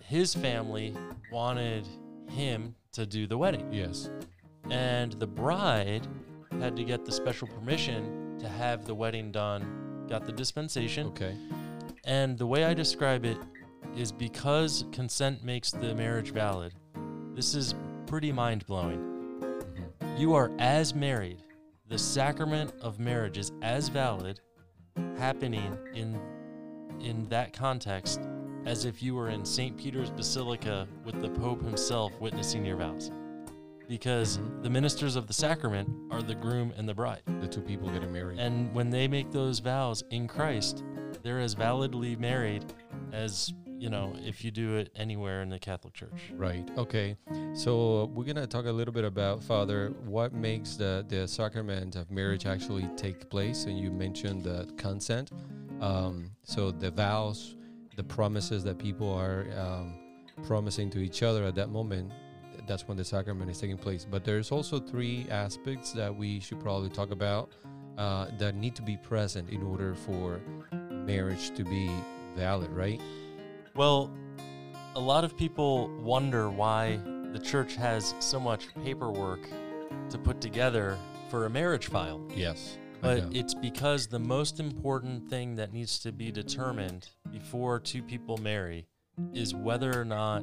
his 0.00 0.34
family 0.34 0.94
wanted 1.32 1.86
him 2.28 2.74
to 2.92 3.06
do 3.06 3.26
the 3.26 3.38
wedding 3.38 3.72
Yes. 3.72 4.10
and 4.70 5.12
the 5.12 5.26
bride 5.26 6.06
had 6.60 6.76
to 6.76 6.84
get 6.84 7.04
the 7.04 7.12
special 7.12 7.48
permission 7.48 8.38
to 8.40 8.48
have 8.48 8.84
the 8.84 8.94
wedding 8.94 9.30
done, 9.30 10.06
got 10.08 10.26
the 10.26 10.32
dispensation. 10.32 11.06
Okay. 11.08 11.36
And 12.04 12.38
the 12.38 12.46
way 12.46 12.64
I 12.64 12.74
describe 12.74 13.24
it 13.24 13.38
is 13.96 14.12
because 14.12 14.84
consent 14.92 15.44
makes 15.44 15.70
the 15.70 15.94
marriage 15.94 16.32
valid. 16.32 16.72
This 17.34 17.54
is 17.54 17.74
pretty 18.06 18.32
mind 18.32 18.66
blowing. 18.66 18.98
Mm-hmm. 18.98 20.16
You 20.16 20.34
are 20.34 20.50
as 20.58 20.94
married. 20.94 21.42
The 21.88 21.98
sacrament 21.98 22.72
of 22.80 22.98
marriage 22.98 23.38
is 23.38 23.52
as 23.62 23.88
valid 23.88 24.40
happening 25.18 25.76
in 25.94 26.20
in 27.00 27.28
that 27.28 27.52
context 27.52 28.20
as 28.66 28.84
if 28.84 29.02
you 29.02 29.14
were 29.14 29.30
in 29.30 29.44
St. 29.44 29.76
Peter's 29.76 30.10
Basilica 30.10 30.88
with 31.04 31.20
the 31.22 31.30
Pope 31.30 31.62
himself 31.62 32.12
witnessing 32.20 32.64
your 32.64 32.76
vows. 32.76 33.10
Because 33.88 34.38
Mhm. 34.38 34.62
the 34.62 34.70
ministers 34.70 35.16
of 35.16 35.26
the 35.26 35.32
sacrament 35.32 35.88
are 36.10 36.22
the 36.22 36.34
groom 36.34 36.72
and 36.76 36.88
the 36.88 36.94
bride. 36.94 37.22
The 37.40 37.48
two 37.48 37.62
people 37.62 37.88
getting 37.88 38.12
married. 38.12 38.38
And 38.38 38.72
when 38.74 38.90
they 38.90 39.08
make 39.08 39.30
those 39.32 39.58
vows 39.60 40.02
in 40.10 40.28
Christ, 40.28 40.84
they're 41.22 41.40
as 41.40 41.54
validly 41.54 42.14
married 42.16 42.64
as, 43.12 43.52
you 43.78 43.88
know, 43.88 44.12
if 44.24 44.44
you 44.44 44.50
do 44.50 44.76
it 44.76 44.90
anywhere 44.94 45.40
in 45.40 45.48
the 45.48 45.58
Catholic 45.58 45.94
Church. 45.94 46.32
Right. 46.36 46.68
Okay. 46.76 47.16
So 47.54 48.10
we're 48.14 48.24
gonna 48.24 48.46
talk 48.46 48.66
a 48.66 48.72
little 48.72 48.92
bit 48.92 49.04
about 49.04 49.42
Father 49.42 49.94
what 50.04 50.32
makes 50.34 50.76
the 50.76 51.04
the 51.08 51.26
sacrament 51.26 51.96
of 51.96 52.10
marriage 52.10 52.44
actually 52.44 52.88
take 52.96 53.30
place, 53.30 53.64
and 53.64 53.78
you 53.78 53.90
mentioned 53.90 54.44
the 54.44 54.68
consent. 54.76 55.30
Um, 55.80 56.32
so 56.42 56.70
the 56.72 56.90
vows, 56.90 57.56
the 57.96 58.04
promises 58.04 58.64
that 58.64 58.78
people 58.78 59.10
are 59.12 59.46
um, 59.56 59.94
promising 60.46 60.90
to 60.90 60.98
each 60.98 61.22
other 61.22 61.44
at 61.44 61.54
that 61.54 61.70
moment. 61.70 62.12
Th- 62.68 62.78
That's 62.78 62.88
when 62.88 62.96
the 62.96 63.04
sacrament 63.04 63.50
is 63.50 63.58
taking 63.58 63.78
place. 63.78 64.06
But 64.08 64.24
there's 64.24 64.52
also 64.52 64.78
three 64.78 65.26
aspects 65.30 65.92
that 65.92 66.14
we 66.14 66.40
should 66.40 66.60
probably 66.60 66.90
talk 66.90 67.10
about 67.10 67.50
uh, 67.96 68.26
that 68.38 68.54
need 68.54 68.74
to 68.76 68.82
be 68.82 68.96
present 68.96 69.50
in 69.50 69.62
order 69.62 69.94
for 69.94 70.40
marriage 70.90 71.50
to 71.56 71.64
be 71.64 71.90
valid, 72.36 72.70
right? 72.70 73.00
Well, 73.74 74.10
a 74.94 75.00
lot 75.00 75.24
of 75.24 75.36
people 75.36 75.88
wonder 75.98 76.50
why 76.50 77.00
the 77.32 77.38
church 77.38 77.74
has 77.76 78.14
so 78.20 78.38
much 78.40 78.68
paperwork 78.84 79.40
to 80.10 80.18
put 80.18 80.40
together 80.40 80.96
for 81.30 81.46
a 81.46 81.50
marriage 81.50 81.88
file. 81.88 82.20
Yes. 82.34 82.78
But 83.00 83.24
it's 83.32 83.54
because 83.54 84.08
the 84.08 84.18
most 84.18 84.58
important 84.58 85.28
thing 85.30 85.54
that 85.56 85.72
needs 85.72 86.00
to 86.00 86.10
be 86.10 86.32
determined 86.32 87.08
before 87.30 87.78
two 87.78 88.02
people 88.02 88.38
marry 88.38 88.86
is 89.32 89.54
whether 89.54 90.00
or 90.00 90.04
not 90.04 90.42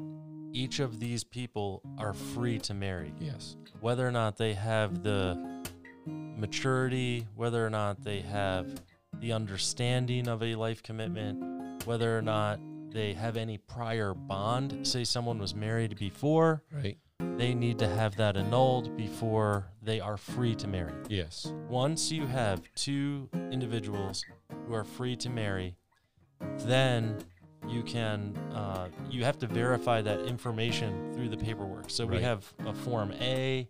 each 0.55 0.79
of 0.79 0.99
these 1.01 1.23
people 1.23 1.81
are 1.97 2.13
free 2.13 2.57
to 2.59 2.73
marry. 2.73 3.13
yes. 3.19 3.57
Whether 3.81 4.07
or 4.07 4.11
not 4.11 4.37
they 4.37 4.53
have 4.53 5.03
the 5.03 5.63
maturity, 6.07 7.27
whether 7.35 7.65
or 7.65 7.69
not 7.69 8.03
they 8.03 8.21
have 8.21 8.81
the 9.19 9.33
understanding 9.33 10.27
of 10.27 10.41
a 10.41 10.55
life 10.55 10.81
commitment, 10.81 11.85
whether 11.85 12.17
or 12.17 12.21
not 12.21 12.59
they 12.91 13.13
have 13.13 13.35
any 13.37 13.57
prior 13.57 14.13
bond. 14.13 14.87
Say 14.87 15.03
someone 15.03 15.37
was 15.39 15.53
married 15.53 15.97
before, 15.97 16.63
Right. 16.71 16.97
they 17.37 17.53
need 17.53 17.77
to 17.79 17.87
have 17.87 18.15
that 18.15 18.37
annulled 18.37 18.95
before 18.95 19.67
they 19.81 19.99
are 19.99 20.17
free 20.17 20.55
to 20.55 20.67
marry. 20.67 20.93
Yes. 21.09 21.51
Once 21.69 22.11
you 22.11 22.25
have 22.27 22.61
two 22.75 23.29
individuals 23.51 24.23
who 24.67 24.73
are 24.73 24.85
free 24.85 25.15
to 25.17 25.29
marry, 25.29 25.75
then 26.59 27.17
you 27.67 27.83
can 27.83 28.35
uh, 28.53 28.87
you 29.09 29.23
have 29.23 29.37
to 29.39 29.47
verify 29.47 30.01
that 30.01 30.21
information 30.21 31.13
through 31.13 31.29
the 31.29 31.37
paperwork. 31.37 31.89
So 31.89 32.05
we 32.05 32.21
have 32.21 32.51
a 32.65 32.73
form 32.73 33.13
A, 33.19 33.67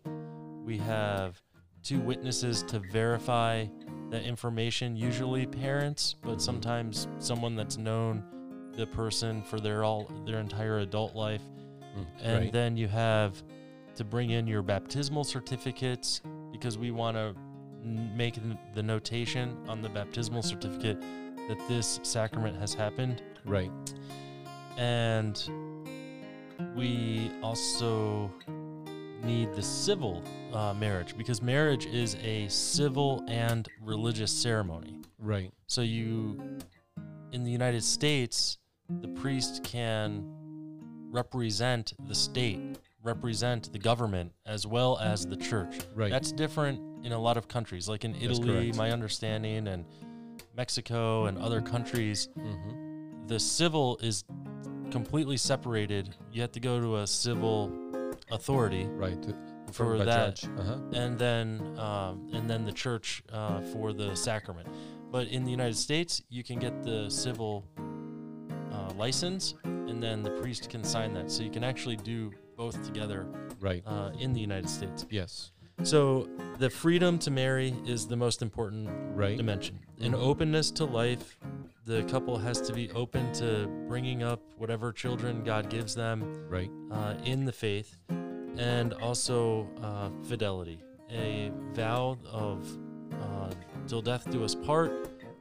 we 0.64 0.78
have 0.80 1.42
two 1.84 2.00
witnesses 2.00 2.64
to 2.64 2.80
verify 2.92 3.66
that 4.10 4.24
information. 4.24 4.96
Usually 4.96 5.46
parents, 5.46 6.16
but 6.22 6.42
sometimes 6.42 7.08
someone 7.20 7.56
that's 7.56 7.78
known 7.78 8.24
the 8.74 8.88
person 8.88 9.42
for 9.44 9.60
their 9.60 9.84
all 9.84 10.12
their 10.26 10.40
entire 10.40 10.80
adult 10.80 11.16
life. 11.16 11.42
Mm, 11.98 12.06
And 12.22 12.40
right. 12.44 12.52
then 12.52 12.78
you 12.78 12.88
have 12.88 13.42
to 13.96 14.04
bring 14.04 14.32
in 14.32 14.48
your 14.48 14.62
baptismal 14.62 15.24
certificates 15.24 16.22
because 16.52 16.78
we 16.78 16.92
want 16.92 17.16
to 17.16 17.36
make 17.86 18.36
the 18.74 18.84
notation 18.84 19.58
on 19.68 19.82
the 19.82 19.90
baptismal 19.90 20.42
certificate 20.42 21.00
that 21.48 21.58
this 21.68 22.00
sacrament 22.04 22.58
has 22.58 22.74
happened. 22.74 23.22
Right. 23.46 23.72
And 24.78 25.42
we 26.76 27.32
also 27.42 28.32
need 29.24 29.54
the 29.54 29.62
civil 29.62 30.24
uh, 30.54 30.74
marriage 30.74 31.18
because 31.18 31.42
marriage 31.42 31.86
is 31.86 32.16
a 32.24 32.48
civil 32.48 33.24
and 33.28 33.68
religious 33.82 34.32
ceremony. 34.32 35.00
Right. 35.20 35.52
So 35.68 35.82
you, 35.82 36.60
in 37.32 37.44
the 37.44 37.52
United 37.52 37.84
States, 37.84 38.58
the 39.02 39.08
priest 39.08 39.64
can 39.64 40.26
represent 41.12 41.94
the 42.08 42.16
state, 42.16 42.60
represent 43.04 43.72
the 43.72 43.80
government, 43.80 44.32
as 44.46 44.68
well 44.68 44.98
as 45.00 45.26
the 45.26 45.38
church. 45.38 45.80
Right. 45.96 46.12
That's 46.12 46.32
different 46.32 47.06
in 47.06 47.12
a 47.12 47.20
lot 47.20 47.38
of 47.38 47.48
countries, 47.48 47.88
like 47.88 48.04
in 48.04 48.16
Italy, 48.16 48.72
my 48.74 48.92
understanding, 48.92 49.68
and 49.68 49.86
Mexico 50.56 51.26
and 51.26 51.38
other 51.38 51.62
countries. 51.62 52.30
mm-hmm. 52.38 52.85
The 53.28 53.40
civil 53.40 53.98
is 54.02 54.24
completely 54.92 55.38
separated. 55.38 56.16
You 56.32 56.42
have 56.42 56.52
to 56.54 56.60
go 56.60 56.80
to 56.80 56.98
a 56.98 57.08
civil 57.08 57.72
authority 58.32 58.86
right. 58.86 59.18
For 59.72 59.98
that 59.98 60.36
judge. 60.38 60.50
Uh-huh. 60.58 60.78
and 60.94 61.18
then 61.18 61.78
um, 61.78 62.30
and 62.34 62.50
then 62.50 62.66
the 62.66 62.72
church 62.72 63.24
uh, 63.32 63.62
for 63.62 63.94
the 63.94 64.16
sacrament. 64.16 64.68
But 65.12 65.28
in 65.28 65.44
the 65.44 65.52
United 65.52 65.76
States, 65.78 66.22
you 66.30 66.44
can 66.44 66.60
get 66.60 66.84
the 66.84 67.10
civil 67.10 67.66
uh, 68.72 68.94
license, 68.96 69.56
and 69.64 70.02
then 70.02 70.22
the 70.24 70.32
priest 70.32 70.70
can 70.70 70.84
sign 70.84 71.14
that. 71.14 71.32
So 71.32 71.44
you 71.44 71.50
can 71.50 71.64
actually 71.64 71.96
do 71.98 72.32
both 72.56 72.84
together 72.86 73.26
Right. 73.60 73.84
uh, 73.86 74.12
in 74.20 74.34
the 74.34 74.40
United 74.40 74.70
States. 74.70 75.06
yes. 75.10 75.52
So 75.84 76.28
the 76.58 76.70
freedom 76.70 77.20
to 77.20 77.32
marry 77.32 77.76
is 77.86 78.08
the 78.08 78.16
most 78.16 78.42
important 78.42 78.90
Right. 79.14 79.36
dimension. 79.38 79.80
An 80.00 80.14
Mhm. 80.14 80.20
openness 80.20 80.72
to 80.72 80.86
life. 80.86 81.38
The 81.86 82.04
couple 82.06 82.36
has 82.38 82.62
to 82.62 82.74
be 82.74 82.90
open 82.92 83.32
to 83.34 83.68
bringing 83.88 84.24
up 84.24 84.42
whatever 84.58 84.92
children 84.92 85.44
God 85.44 85.70
gives 85.70 85.94
them 85.94 86.48
Right. 86.50 86.72
uh, 86.92 87.14
in 87.26 87.46
the 87.46 87.52
faith, 87.52 88.00
and 88.58 88.94
also 88.94 89.68
uh, 89.84 90.10
fidelity, 90.28 90.82
a 91.12 91.52
vow 91.74 92.18
of 92.32 92.68
uh, 93.22 93.52
till 93.88 94.02
death 94.02 94.30
do 94.32 94.44
us 94.44 94.56
part, 94.56 94.92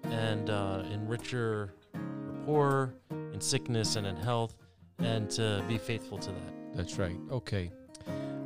and 0.04 0.50
uh, 0.50 0.82
in 0.92 1.08
richer 1.08 1.72
or 1.94 2.34
poor, 2.44 2.94
in 3.32 3.40
sickness 3.40 3.96
and 3.96 4.06
in 4.06 4.16
health, 4.16 4.54
and 4.98 5.30
to 5.30 5.64
be 5.66 5.78
faithful 5.78 6.18
to 6.18 6.30
that. 6.30 6.74
That's 6.74 6.98
right. 6.98 7.16
Okay. 7.30 7.70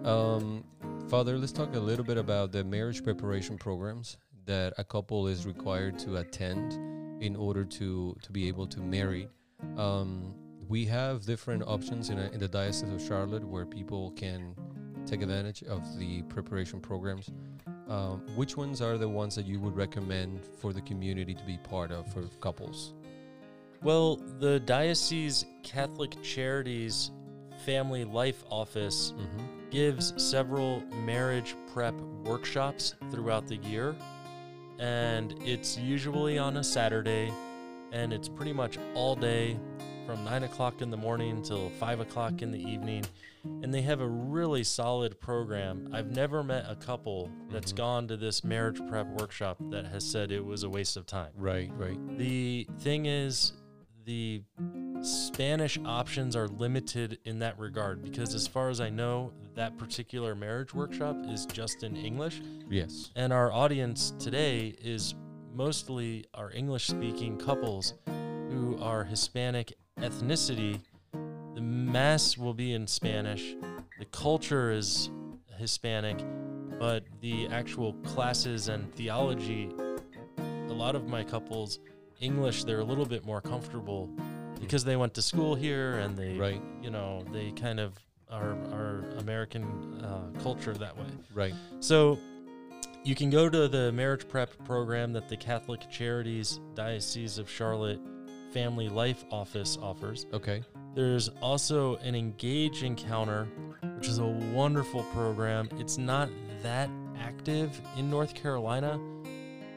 Um, 0.05 0.63
Father, 1.09 1.37
let's 1.37 1.51
talk 1.53 1.75
a 1.75 1.81
little 1.81 2.05
bit 2.05 2.17
about 2.17 2.53
the 2.53 2.63
marriage 2.63 3.03
preparation 3.03 3.59
programs 3.59 4.19
that 4.45 4.73
a 4.79 4.85
couple 4.85 5.27
is 5.27 5.47
required 5.47 5.99
to 6.01 6.19
attend 6.19 6.79
in 7.21 7.37
order 7.37 7.65
to, 7.65 8.17
to 8.23 8.33
be 8.33 8.49
able 8.49 8.67
to 8.67 8.81
marry. 8.81 9.29
Um, 9.77 10.35
we 10.69 10.85
have 10.87 11.25
different 11.25 11.63
options 11.67 12.11
in, 12.11 12.19
a, 12.19 12.29
in 12.31 12.41
the 12.41 12.49
Diocese 12.49 12.93
of 12.93 13.01
Charlotte 13.03 13.47
where 13.47 13.65
people 13.67 14.11
can 14.13 14.55
take 15.07 15.23
advantage 15.23 15.63
of 15.63 15.83
the 15.99 16.23
preparation 16.23 16.81
programs. 16.81 17.31
Um, 17.89 18.23
which 18.37 18.57
ones 18.57 18.83
are 18.83 18.99
the 18.99 19.09
ones 19.09 19.35
that 19.35 19.47
you 19.47 19.59
would 19.61 19.75
recommend 19.75 20.45
for 20.61 20.75
the 20.75 20.83
community 20.83 21.35
to 21.35 21.45
be 21.45 21.57
part 21.59 21.91
of 21.91 22.13
for 22.13 22.23
couples? 22.41 22.93
Well, 23.83 24.17
the 24.39 24.61
Diocese 24.61 25.47
Catholic 25.63 26.21
Charities 26.23 27.13
Family 27.65 28.05
Life 28.05 28.45
Office 28.51 29.13
Mm-hmm. 29.17 29.45
gives 29.71 30.13
several 30.23 30.83
marriage 31.05 31.55
prep 31.73 31.95
workshops 32.25 32.95
throughout 33.11 33.47
the 33.47 33.57
year. 33.57 33.95
And 34.79 35.35
it's 35.45 35.77
usually 35.77 36.39
on 36.39 36.57
a 36.57 36.65
Saturday, 36.65 37.33
and 37.93 38.13
it's 38.13 38.29
pretty 38.29 38.53
much 38.53 38.79
all 38.95 39.17
day 39.17 39.59
from 40.07 40.25
9 40.25 40.45
o'clock 40.45 40.81
in 40.81 40.91
the 40.91 40.97
morning 40.97 41.43
till 41.43 41.69
5 41.71 42.01
o'clock 42.01 42.43
in 42.43 42.51
the 42.51 42.63
evening. 42.63 43.05
And 43.63 43.73
they 43.73 43.83
have 43.83 44.01
a 44.01 44.09
really 44.09 44.65
solid 44.65 45.21
program. 45.21 45.91
I've 45.93 46.11
never 46.11 46.43
met 46.43 46.65
a 46.69 46.77
couple 46.77 47.31
that's 47.51 47.73
Mhm. 47.73 47.77
gone 47.77 48.09
to 48.09 48.17
this 48.17 48.43
marriage 48.45 48.81
prep 48.89 49.07
workshop 49.21 49.59
that 49.71 49.87
has 49.87 50.05
said 50.05 50.33
it 50.33 50.45
was 50.45 50.63
a 50.63 50.69
waste 50.71 50.97
of 50.97 51.07
time. 51.07 51.33
Right, 51.37 51.71
right. 51.77 51.99
The 52.19 52.67
thing 52.79 53.07
is, 53.07 53.53
the 54.05 54.43
Spanish 55.03 55.79
options 55.85 56.35
are 56.35 56.49
limited 56.49 57.19
in 57.25 57.39
that 57.39 57.59
regard 57.59 58.03
because, 58.03 58.35
as 58.35 58.47
far 58.47 58.69
as 58.69 58.81
I 58.81 58.91
know, 58.91 59.33
that 59.55 59.79
particular 59.79 60.35
marriage 60.35 60.75
workshop 60.75 61.17
is 61.29 61.47
just 61.47 61.83
in 61.83 61.97
English. 61.97 62.41
Yes. 62.69 63.11
And 63.17 63.33
our 63.33 63.53
audience 63.53 64.13
today 64.19 64.75
is 64.83 65.15
mostly 65.55 66.25
our 66.35 66.51
English 66.53 66.87
speaking 66.87 67.39
couples 67.39 67.95
who 68.07 68.79
are 68.81 69.05
Hispanic 69.05 69.73
ethnicity. 69.99 70.81
The 71.55 71.61
Mass 71.61 72.37
will 72.37 72.55
be 72.55 72.73
in 72.73 72.87
Spanish, 72.87 73.55
the 73.99 74.05
culture 74.07 74.71
is 74.71 75.11
Hispanic, 75.59 76.25
but 76.79 77.05
the 77.21 77.49
actual 77.49 77.95
classes 78.05 78.69
and 78.69 78.93
theology, 78.95 79.71
a 80.39 80.73
lot 80.73 80.95
of 80.95 81.09
my 81.09 81.25
couples, 81.25 81.81
English, 82.21 82.65
they're 82.65 82.81
a 82.81 82.85
little 82.85 83.07
bit 83.07 83.25
more 83.25 83.41
comfortable 83.41 84.09
because 84.61 84.85
they 84.85 84.97
went 84.97 85.15
to 85.15 85.23
school 85.23 85.55
here 85.55 85.99
and 85.99 86.17
they, 86.17 86.37
Right, 86.37 86.63
you 86.83 86.91
know, 86.91 87.25
they 87.33 87.53
kind 87.53 87.81
of 87.81 87.95
are, 88.31 88.53
are 88.73 89.05
American 89.19 89.65
uh, 90.05 90.41
culture 90.43 90.75
that 90.75 90.97
way. 90.97 91.07
right. 91.35 91.55
So 91.81 92.19
you 93.05 93.15
can 93.15 93.31
go 93.31 93.49
to 93.49 93.69
the 93.69 93.91
marriage 93.93 94.29
prep 94.29 94.51
program 94.65 95.13
that 95.15 95.29
the 95.29 95.37
Catholic 95.37 95.89
Charities 95.91 96.61
Diocese 96.75 97.39
of 97.39 97.49
Charlotte 97.49 98.01
Family 98.53 98.89
Life 98.89 99.25
Office 99.31 99.79
offers. 99.81 100.27
Okay. 100.33 100.63
There's 100.95 101.29
also 101.41 101.97
an 101.97 102.15
Engage 102.15 102.83
Encounter, 102.83 103.47
which 103.97 104.09
is 104.09 104.19
a 104.19 104.27
wonderful 104.27 105.05
program. 105.05 105.69
It's 105.79 105.97
not 105.97 106.29
that 106.63 106.91
active 107.21 107.81
in 107.97 108.11
North 108.11 108.35
Carolina. 108.35 108.99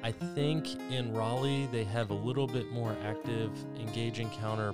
I 0.03 0.11
think 0.11 0.67
in 0.91 1.13
Raleigh 1.13 1.67
they 1.71 1.83
have 1.83 2.09
a 2.09 2.15
little 2.15 2.47
bit 2.47 2.71
more 2.71 2.95
active 3.03 3.51
Engage 3.79 4.19
Encounter 4.19 4.73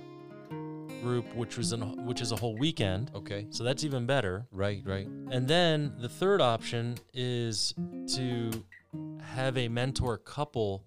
group, 1.01 1.33
which 1.35 1.57
was 1.57 1.73
an, 1.73 2.05
which 2.05 2.21
is 2.21 2.31
a 2.31 2.35
whole 2.35 2.57
weekend. 2.57 3.11
Okay. 3.13 3.47
So 3.49 3.63
that's 3.63 3.83
even 3.83 4.05
better. 4.05 4.47
Right, 4.51 4.81
right. 4.85 5.07
And 5.31 5.47
then 5.47 5.93
the 5.99 6.09
third 6.09 6.41
option 6.41 6.97
is 7.13 7.73
to 8.15 8.51
have 9.21 9.57
a 9.57 9.67
mentor 9.67 10.17
couple 10.17 10.83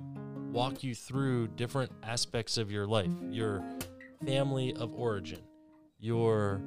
walk 0.52 0.82
you 0.82 0.94
through 0.94 1.48
different 1.48 1.92
aspects 2.02 2.58
of 2.58 2.72
your 2.72 2.86
life, 2.86 3.10
your 3.30 3.62
family 4.24 4.74
of 4.74 4.92
origin, 4.94 5.40
your 5.98 6.60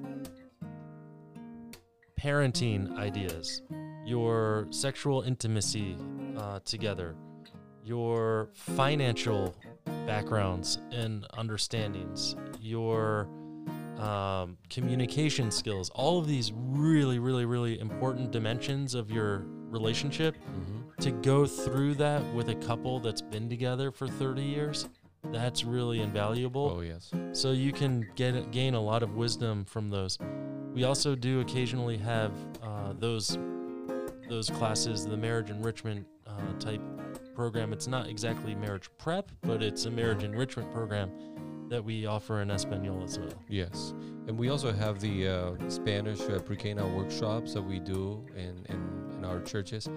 parenting 2.20 2.96
ideas, 2.98 3.62
your 4.06 4.68
sexual 4.70 5.22
intimacy 5.24 5.98
uh, 6.38 6.60
together, 6.64 7.16
your 7.84 8.50
financial 8.54 9.56
backgrounds 10.06 10.80
and 10.92 11.26
understandings, 11.34 12.36
your 12.62 13.28
um, 13.98 14.58
communication 14.70 15.52
skills, 15.52 15.90
all 15.92 16.20
of 16.20 16.28
these 16.28 16.52
really, 16.56 17.20
really, 17.20 17.46
really 17.46 17.80
important 17.80 18.32
dimensions 18.32 18.96
of 18.96 19.12
your 19.12 19.46
relationship. 19.70 20.36
Mm-hmm. 20.36 20.80
To 21.02 21.12
go 21.12 21.46
through 21.46 21.96
that 21.96 22.24
with 22.34 22.50
a 22.50 22.56
couple 22.56 23.00
that's 23.00 23.22
been 23.22 23.50
together 23.50 23.92
for 23.92 24.08
30 24.08 24.42
years, 24.42 24.88
that's 25.32 25.64
really 25.64 26.02
invaluable. 26.02 26.76
Oh, 26.78 26.82
yes. 26.82 27.12
So 27.34 27.52
you 27.52 27.74
can 27.74 28.08
get 28.16 28.52
gain 28.52 28.74
a 28.74 28.80
lot 28.80 29.04
of 29.04 29.16
wisdom 29.16 29.66
from 29.66 29.90
those. 29.90 30.18
We 30.74 30.84
also 30.84 31.16
do 31.16 31.42
occasionally 31.42 31.98
have 31.98 32.32
uh, 32.62 32.94
those 32.98 33.38
those 34.30 34.50
classes, 34.50 35.06
the 35.06 35.18
marriage 35.18 35.50
enrichment 35.50 36.06
uh, 36.28 36.54
type 36.60 36.82
program. 37.34 37.74
It's 37.74 37.88
not 37.88 38.08
exactly 38.08 38.56
marriage 38.56 38.90
prep, 38.98 39.32
but 39.42 39.62
it's 39.64 39.86
a 39.86 39.92
marriage 39.92 40.24
enrichment 40.24 40.72
program 40.74 41.12
that 41.70 41.84
we 41.84 42.06
offer 42.06 42.42
in 42.42 42.52
Espanol 42.52 43.04
as 43.04 43.18
well. 43.18 43.34
Yes, 43.50 43.94
and 44.28 44.38
we 44.38 44.50
also 44.50 44.72
have 44.72 45.00
the 45.00 45.28
uh, 45.28 45.70
Spanish 45.70 46.22
uh, 46.22 46.40
pre-Cana 46.40 46.88
workshops 46.88 47.54
that 47.54 47.62
we 47.62 47.80
do 47.80 48.24
in, 48.36 48.66
in, 48.70 49.14
in 49.18 49.26
our 49.26 49.42
churches. 49.42 49.88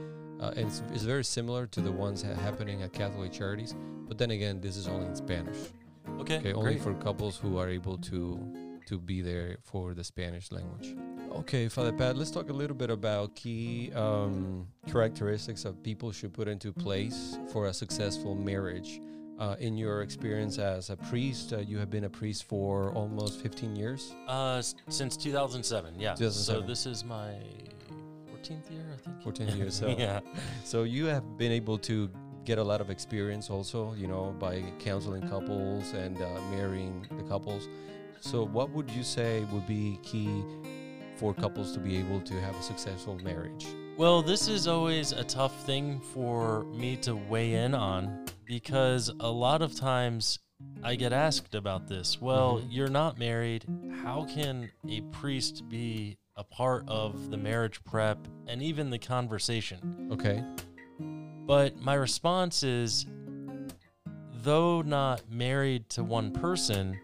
Uh, 0.40 0.52
and 0.56 0.66
it's, 0.68 0.82
it's 0.92 1.02
very 1.02 1.24
similar 1.24 1.66
to 1.66 1.80
the 1.80 1.90
ones 1.90 2.22
ha- 2.22 2.34
happening 2.34 2.82
at 2.82 2.92
Catholic 2.92 3.32
Charities, 3.32 3.74
but 4.08 4.18
then 4.18 4.30
again, 4.32 4.60
this 4.60 4.76
is 4.76 4.86
only 4.86 5.06
in 5.06 5.16
Spanish. 5.16 5.56
Okay, 6.20 6.38
Okay, 6.38 6.52
only 6.52 6.74
great. 6.74 6.82
for 6.82 6.94
couples 6.94 7.36
who 7.36 7.58
are 7.58 7.68
able 7.68 7.98
to 7.98 8.38
to 8.86 8.98
be 9.00 9.20
there 9.20 9.56
for 9.64 9.94
the 9.94 10.04
Spanish 10.04 10.52
language. 10.52 10.94
Okay, 11.32 11.68
Father 11.68 11.92
Pat, 11.92 12.16
let's 12.16 12.30
talk 12.30 12.48
a 12.50 12.52
little 12.52 12.76
bit 12.76 12.90
about 12.90 13.34
key 13.36 13.92
um, 13.94 14.66
characteristics 14.90 15.64
of 15.64 15.82
people 15.82 16.10
should 16.12 16.32
put 16.32 16.48
into 16.48 16.72
place 16.72 17.38
for 17.52 17.66
a 17.66 17.72
successful 17.74 18.34
marriage. 18.34 19.00
Uh, 19.38 19.54
in 19.60 19.76
your 19.76 20.00
experience 20.00 20.58
as 20.58 20.88
a 20.88 20.96
priest, 20.96 21.52
uh, 21.52 21.58
you 21.58 21.76
have 21.76 21.90
been 21.90 22.04
a 22.04 22.08
priest 22.08 22.44
for 22.44 22.90
almost 22.92 23.38
15 23.42 23.76
years. 23.76 24.14
Uh, 24.26 24.56
s- 24.58 24.74
since 24.88 25.14
2007, 25.14 25.94
yeah. 26.00 26.14
So 26.14 26.62
this 26.62 26.86
is 26.86 27.04
my 27.04 27.34
14th 28.32 28.70
year, 28.70 28.86
I 28.94 28.96
think. 28.96 29.22
14 29.22 29.48
years, 29.58 29.74
so- 29.78 29.88
yeah. 29.88 30.20
So 30.64 30.84
you 30.84 31.04
have 31.06 31.36
been 31.36 31.52
able 31.52 31.76
to 31.80 32.08
get 32.46 32.56
a 32.58 32.64
lot 32.64 32.80
of 32.80 32.88
experience 32.88 33.50
also, 33.50 33.92
you 33.98 34.06
know, 34.06 34.34
by 34.38 34.62
counseling 34.78 35.28
couples 35.28 35.92
and 35.92 36.16
uh, 36.22 36.28
marrying 36.52 37.06
the 37.18 37.22
couples. 37.24 37.68
So 38.20 38.42
what 38.46 38.70
would 38.70 38.90
you 38.90 39.02
say 39.02 39.44
would 39.52 39.66
be 39.66 39.98
key 40.02 40.42
for 41.16 41.34
couples 41.34 41.72
to 41.72 41.80
be 41.80 41.96
able 41.96 42.20
to 42.20 42.34
have 42.40 42.54
a 42.58 42.62
successful 42.62 43.18
marriage? 43.24 43.66
Well, 43.96 44.22
this 44.22 44.48
is 44.48 44.68
always 44.68 45.12
a 45.12 45.24
tough 45.24 45.64
thing 45.64 46.00
for 46.00 46.64
me 46.64 46.96
to 46.98 47.16
weigh 47.16 47.54
in 47.54 47.74
on 47.74 48.26
because 48.44 49.10
a 49.20 49.30
lot 49.30 49.62
of 49.62 49.74
times 49.74 50.38
I 50.82 50.94
get 50.94 51.12
asked 51.12 51.54
about 51.54 51.88
this. 51.88 52.20
Well, 52.20 52.58
Mhm. 52.60 52.66
you're 52.70 52.88
not 52.90 53.18
married. 53.18 53.64
How 54.02 54.24
can 54.24 54.70
a 54.88 55.00
priest 55.12 55.68
be 55.68 56.18
a 56.36 56.44
part 56.44 56.84
of 56.88 57.30
the 57.30 57.36
marriage 57.36 57.82
prep 57.84 58.18
and 58.46 58.62
even 58.62 58.90
the 58.90 58.98
conversation? 58.98 60.08
Okay. 60.12 60.44
But 61.46 61.76
my 61.80 61.94
response 61.94 62.62
is 62.62 63.06
though 64.42 64.80
not 64.82 65.22
married 65.30 65.88
to 65.90 66.04
one 66.04 66.30
person, 66.30 66.96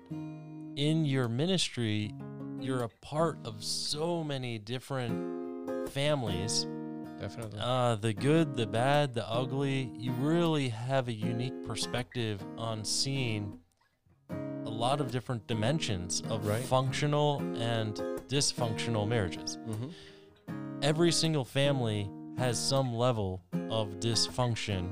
in 0.77 1.05
your 1.05 1.29
ministry, 1.29 2.15
you're 2.63 2.83
a 2.83 2.89
part 3.01 3.39
of 3.45 3.63
so 3.63 4.23
many 4.25 4.59
different 4.59 5.89
families 5.91 6.67
Definitely. 7.21 7.59
uh, 7.61 7.97
the 7.97 8.13
good, 8.13 8.57
the 8.57 8.67
bad, 8.67 9.15
the 9.15 9.29
ugly. 9.29 9.91
You 9.97 10.13
really 10.13 10.69
have 10.69 11.09
a 11.09 11.13
unique 11.13 11.67
perspective 11.67 12.43
on 12.59 12.85
seeing 12.85 13.59
a 14.31 14.71
lot 14.71 15.01
of 15.01 15.11
different 15.11 15.47
dimensions 15.47 16.23
of 16.29 16.47
Right. 16.47 16.63
functional 16.65 17.41
and 17.57 17.97
dysfunctional 18.29 19.07
marriages. 19.07 19.59
Mm-hmm. 19.69 19.89
Every 20.83 21.13
single 21.13 21.45
family 21.45 22.09
has 22.39 22.59
some 22.59 22.95
level 22.95 23.43
of 23.71 24.01
dysfunction. 24.01 24.89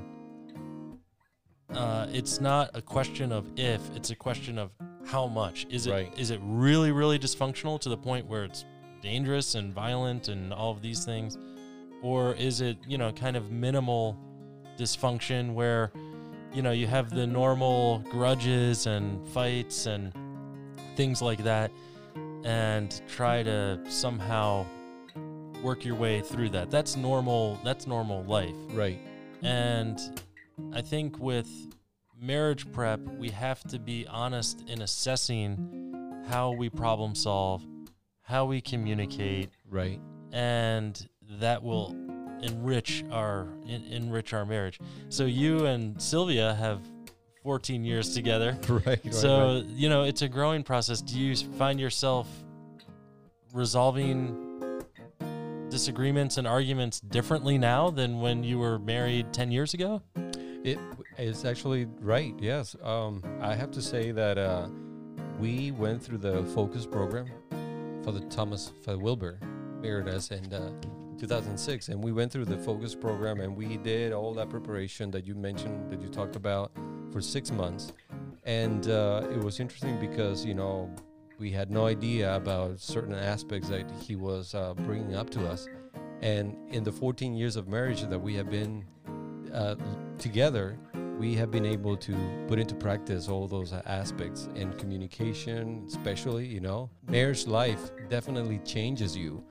Uh, 1.69 2.05
it's 2.11 2.39
not 2.41 2.69
a 2.73 2.81
question 2.81 3.31
of 3.31 3.45
if; 3.57 3.81
it's 3.95 4.09
a 4.09 4.15
question 4.15 4.57
of 4.57 4.71
how 5.05 5.27
much. 5.27 5.65
Is 5.69 5.87
it? 5.87 5.91
Is 6.17 6.31
Right. 6.31 6.37
it 6.37 6.41
really, 6.43 6.91
really 6.91 7.19
dysfunctional 7.19 7.79
to 7.81 7.89
the 7.89 7.97
point 7.97 8.27
where 8.27 8.43
it's 8.43 8.65
dangerous 9.01 9.55
and 9.55 9.73
violent 9.73 10.27
and 10.27 10.53
all 10.53 10.71
of 10.71 10.81
these 10.81 11.05
things, 11.05 11.37
or 12.01 12.33
is 12.35 12.61
it, 12.61 12.77
you 12.87 12.97
know, 12.97 13.11
kind 13.11 13.35
of 13.35 13.51
minimal 13.51 14.17
dysfunction 14.77 15.53
where, 15.53 15.91
you 16.53 16.61
know, 16.61 16.71
you 16.71 16.87
have 16.87 17.09
the 17.09 17.25
normal 17.25 17.99
grudges 18.09 18.85
and 18.87 19.27
fights 19.29 19.85
and 19.85 20.13
things 20.95 21.21
like 21.21 21.43
that, 21.43 21.71
and 22.43 23.01
try 23.07 23.43
to 23.43 23.79
somehow 23.89 24.65
work 25.63 25.85
your 25.85 25.95
way 25.95 26.21
through 26.21 26.49
that. 26.49 26.71
That's 26.71 26.95
normal. 26.95 27.59
That's 27.63 27.85
normal 27.85 28.23
life. 28.23 28.55
Right. 28.71 28.99
And 29.43 29.99
I 30.73 30.81
think 30.81 31.19
with 31.19 31.47
marriage 32.25 32.71
prep, 32.71 32.99
we 33.17 33.29
have 33.29 33.63
to 33.63 33.79
be 33.79 34.05
honest 34.07 34.63
in 34.69 34.81
assessing 34.81 36.23
how 36.29 36.51
we 36.51 36.69
problem 36.69 37.15
solve, 37.15 37.65
how 38.21 38.45
we 38.45 38.61
communicate, 38.61 39.49
Right. 39.67 39.99
and 40.31 41.07
that 41.39 41.63
will 41.63 41.95
enrich 42.43 43.03
our 43.11 43.47
en- 43.67 43.83
enrich 43.89 44.33
our 44.33 44.45
marriage. 44.45 44.79
So 45.09 45.25
you 45.25 45.65
and 45.65 45.99
Sylvia 46.01 46.53
have 46.53 46.79
14 47.43 47.83
years 47.83 48.13
together. 48.13 48.55
Right. 48.69 48.85
right, 48.85 49.13
so, 49.13 49.55
right. 49.55 49.65
you 49.65 49.89
know, 49.89 50.03
it's 50.03 50.21
a 50.21 50.29
growing 50.29 50.63
process. 50.63 51.01
Do 51.01 51.19
you 51.19 51.35
find 51.35 51.79
yourself 51.79 52.27
resolving 53.51 54.47
disagreements 55.69 56.37
and 56.37 56.47
arguments 56.47 56.99
differently 56.99 57.57
now 57.57 57.89
than 57.89 58.19
when 58.19 58.43
you 58.43 58.59
were 58.59 58.77
married 58.77 59.33
10 59.33 59.51
years 59.51 59.73
ago? 59.73 60.01
It 60.63 60.77
is 61.17 61.45
actually 61.45 61.85
right. 61.99 62.33
Yes. 62.39 62.75
Um, 62.83 63.23
I 63.41 63.55
have 63.55 63.71
to 63.71 63.81
say 63.81 64.11
that 64.11 64.37
uh, 64.37 64.67
we 65.39 65.71
went 65.71 66.03
through 66.03 66.19
the 66.19 66.43
focus 66.45 66.85
program 66.85 67.27
for 68.03 68.11
the 68.11 68.21
Thomas 68.29 68.71
for 68.83 68.97
Wilbur 68.97 69.39
us 69.83 70.31
in 70.31 70.53
uh, 70.53 70.71
2006, 71.19 71.89
and 71.89 72.03
we 72.03 72.11
went 72.11 72.31
through 72.31 72.45
the 72.45 72.57
focus 72.57 72.93
program 72.93 73.39
and 73.39 73.55
we 73.55 73.77
did 73.77 74.13
all 74.13 74.33
that 74.33 74.49
preparation 74.49 75.09
that 75.11 75.25
you 75.25 75.35
mentioned 75.35 75.91
that 75.91 76.01
you 76.01 76.07
talked 76.07 76.35
about 76.35 76.71
for 77.11 77.21
six 77.21 77.51
months, 77.51 77.93
and 78.43 78.87
uh, 78.87 79.23
it 79.31 79.43
was 79.43 79.59
interesting 79.59 79.99
because 79.99 80.45
you 80.45 80.53
know 80.53 80.93
we 81.39 81.51
had 81.51 81.71
no 81.71 81.87
idea 81.87 82.35
about 82.35 82.79
certain 82.79 83.15
aspects 83.15 83.69
that 83.69 83.89
he 83.99 84.15
was 84.15 84.53
uh, 84.53 84.73
bringing 84.85 85.15
up 85.15 85.29
to 85.31 85.47
us, 85.47 85.67
and 86.21 86.55
in 86.73 86.83
the 86.83 86.91
14 86.91 87.33
years 87.33 87.55
of 87.55 87.67
marriage 87.67 88.01
that 88.03 88.19
we 88.19 88.35
have 88.35 88.49
been 88.49 88.85
uh, 89.53 89.75
together, 90.17 90.77
we 91.21 91.35
have 91.35 91.51
been 91.51 91.67
able 91.67 91.95
to 91.95 92.15
put 92.47 92.57
into 92.57 92.73
practice 92.73 93.29
all 93.29 93.47
those 93.47 93.73
aspects 93.85 94.49
in 94.55 94.73
communication, 94.73 95.83
especially, 95.87 96.47
you 96.47 96.59
know, 96.59 96.89
marriage 97.07 97.45
life 97.45 97.91
definitely 98.09 98.57
changes 98.65 99.15
you. 99.15 99.43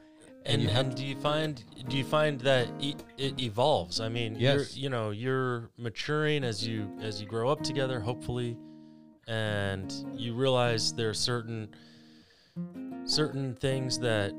And 0.46 0.62
you 0.62 0.68
and 0.70 0.92
do 0.96 1.06
you 1.06 1.14
find 1.14 1.62
do 1.88 1.96
you 1.96 2.02
find 2.02 2.40
that 2.40 2.66
e- 2.80 2.96
it 3.16 3.40
evolves? 3.40 4.00
I 4.00 4.08
mean, 4.08 4.34
Yes. 4.36 4.74
you're, 4.74 4.82
you 4.82 4.90
know, 4.90 5.10
you're 5.10 5.70
maturing 5.78 6.42
as 6.42 6.66
you 6.66 6.90
as 7.00 7.20
you 7.20 7.28
grow 7.28 7.48
up 7.48 7.62
together, 7.62 8.00
hopefully, 8.00 8.56
and 9.28 9.94
you 10.16 10.34
realize 10.34 10.92
there 10.92 11.10
are 11.10 11.14
certain 11.14 11.68
certain 13.04 13.54
things 13.54 13.96
that 14.00 14.32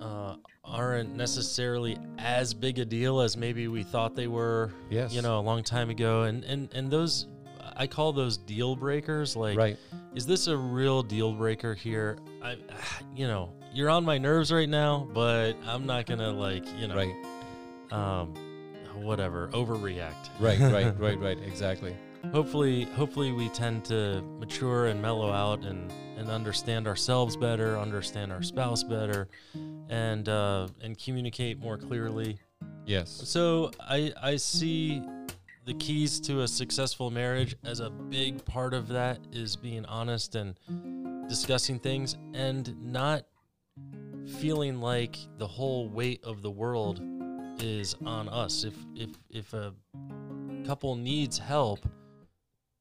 uh, 0.00 0.36
aren't 0.64 1.14
necessarily 1.16 1.98
as 2.18 2.52
big 2.54 2.78
a 2.78 2.84
deal 2.84 3.20
as 3.20 3.36
maybe 3.36 3.68
we 3.68 3.82
thought 3.82 4.14
they 4.14 4.26
were. 4.26 4.72
yes, 4.90 5.12
You 5.12 5.22
know, 5.22 5.38
a 5.38 5.40
long 5.40 5.62
time 5.62 5.90
ago, 5.90 6.22
and 6.24 6.44
and 6.44 6.72
and 6.74 6.90
those 6.90 7.26
I 7.76 7.86
call 7.86 8.12
those 8.12 8.36
deal 8.36 8.74
breakers. 8.76 9.36
Like, 9.36 9.56
right, 9.58 9.76
is 10.14 10.26
this 10.26 10.46
a 10.46 10.56
real 10.56 11.02
deal 11.02 11.32
breaker 11.32 11.74
here? 11.74 12.18
I, 12.42 12.56
you 13.14 13.26
know, 13.26 13.52
you're 13.72 13.90
on 13.90 14.04
my 14.04 14.18
nerves 14.18 14.52
right 14.52 14.68
now, 14.68 15.08
but 15.12 15.54
I'm 15.66 15.86
not 15.86 16.06
gonna 16.06 16.30
like, 16.30 16.64
you 16.78 16.88
know, 16.88 16.96
right, 16.96 17.92
um, 17.92 18.34
whatever, 18.94 19.48
overreact. 19.48 20.30
right, 20.40 20.58
right, 20.58 20.98
right, 20.98 21.20
right, 21.20 21.38
exactly. 21.44 21.94
Hopefully, 22.32 22.84
hopefully 22.84 23.32
we 23.32 23.48
tend 23.50 23.84
to 23.86 24.22
mature 24.38 24.86
and 24.86 25.00
mellow 25.00 25.30
out 25.30 25.64
and 25.64 25.92
and 26.16 26.30
understand 26.30 26.86
ourselves 26.86 27.36
better, 27.36 27.78
understand 27.78 28.32
our 28.32 28.42
spouse 28.42 28.82
better, 28.82 29.28
and 29.88 30.28
uh, 30.28 30.68
and 30.80 30.98
communicate 30.98 31.58
more 31.58 31.76
clearly. 31.78 32.38
Yes, 32.84 33.10
So 33.24 33.70
I 33.80 34.12
I 34.20 34.36
see 34.36 35.02
the 35.64 35.74
keys 35.74 36.20
to 36.20 36.42
a 36.42 36.48
successful 36.48 37.10
marriage 37.10 37.56
as 37.64 37.80
a 37.80 37.90
big 37.90 38.44
part 38.44 38.72
of 38.72 38.86
that 38.88 39.18
is 39.32 39.56
being 39.56 39.84
honest 39.86 40.36
and 40.36 40.56
discussing 41.28 41.80
things 41.80 42.16
and 42.34 42.76
not 42.80 43.24
feeling 44.38 44.80
like 44.80 45.16
the 45.38 45.46
whole 45.46 45.88
weight 45.88 46.22
of 46.22 46.40
the 46.42 46.50
world 46.50 47.02
is 47.60 47.96
on 48.04 48.28
us. 48.28 48.64
If 48.64 48.74
if 48.94 49.10
if 49.30 49.52
a 49.54 49.74
couple 50.64 50.94
needs 50.96 51.38
help, 51.38 51.80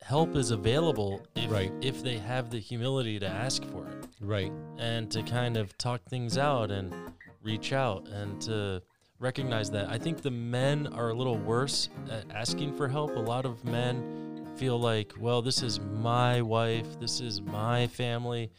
help 0.06 0.36
is 0.36 0.52
available 0.52 1.20
if 1.36 1.50
Right. 1.52 1.72
if 1.82 2.04
they 2.04 2.20
have 2.20 2.52
the 2.52 2.60
humility 2.60 3.18
to 3.20 3.28
ask 3.28 3.64
for 3.66 3.88
it 3.88 4.08
right, 4.22 4.52
and 4.78 5.10
to 5.12 5.24
kind 5.24 5.58
of 5.58 5.76
talk 5.80 6.04
things 6.04 6.38
out 6.38 6.70
and 6.70 6.94
reach 7.42 7.74
out 7.74 8.08
and 8.10 8.40
to 8.42 8.82
recognize 9.20 9.72
that. 9.72 9.90
I 9.90 9.98
think 9.98 10.22
the 10.22 10.30
men 10.30 10.88
are 10.94 11.10
a 11.10 11.14
little 11.14 11.38
worse 11.38 11.90
at 12.12 12.26
asking 12.32 12.76
for 12.76 12.88
help. 12.88 13.16
A 13.16 13.20
lot 13.20 13.46
of 13.46 13.64
men 13.66 14.46
feel 14.58 14.80
like, 14.80 15.14
well, 15.20 15.42
this 15.42 15.64
is 15.64 15.80
my 15.80 16.40
wife, 16.42 17.00
this 17.00 17.20
is 17.20 17.42
my 17.42 17.88
family, 17.88 18.52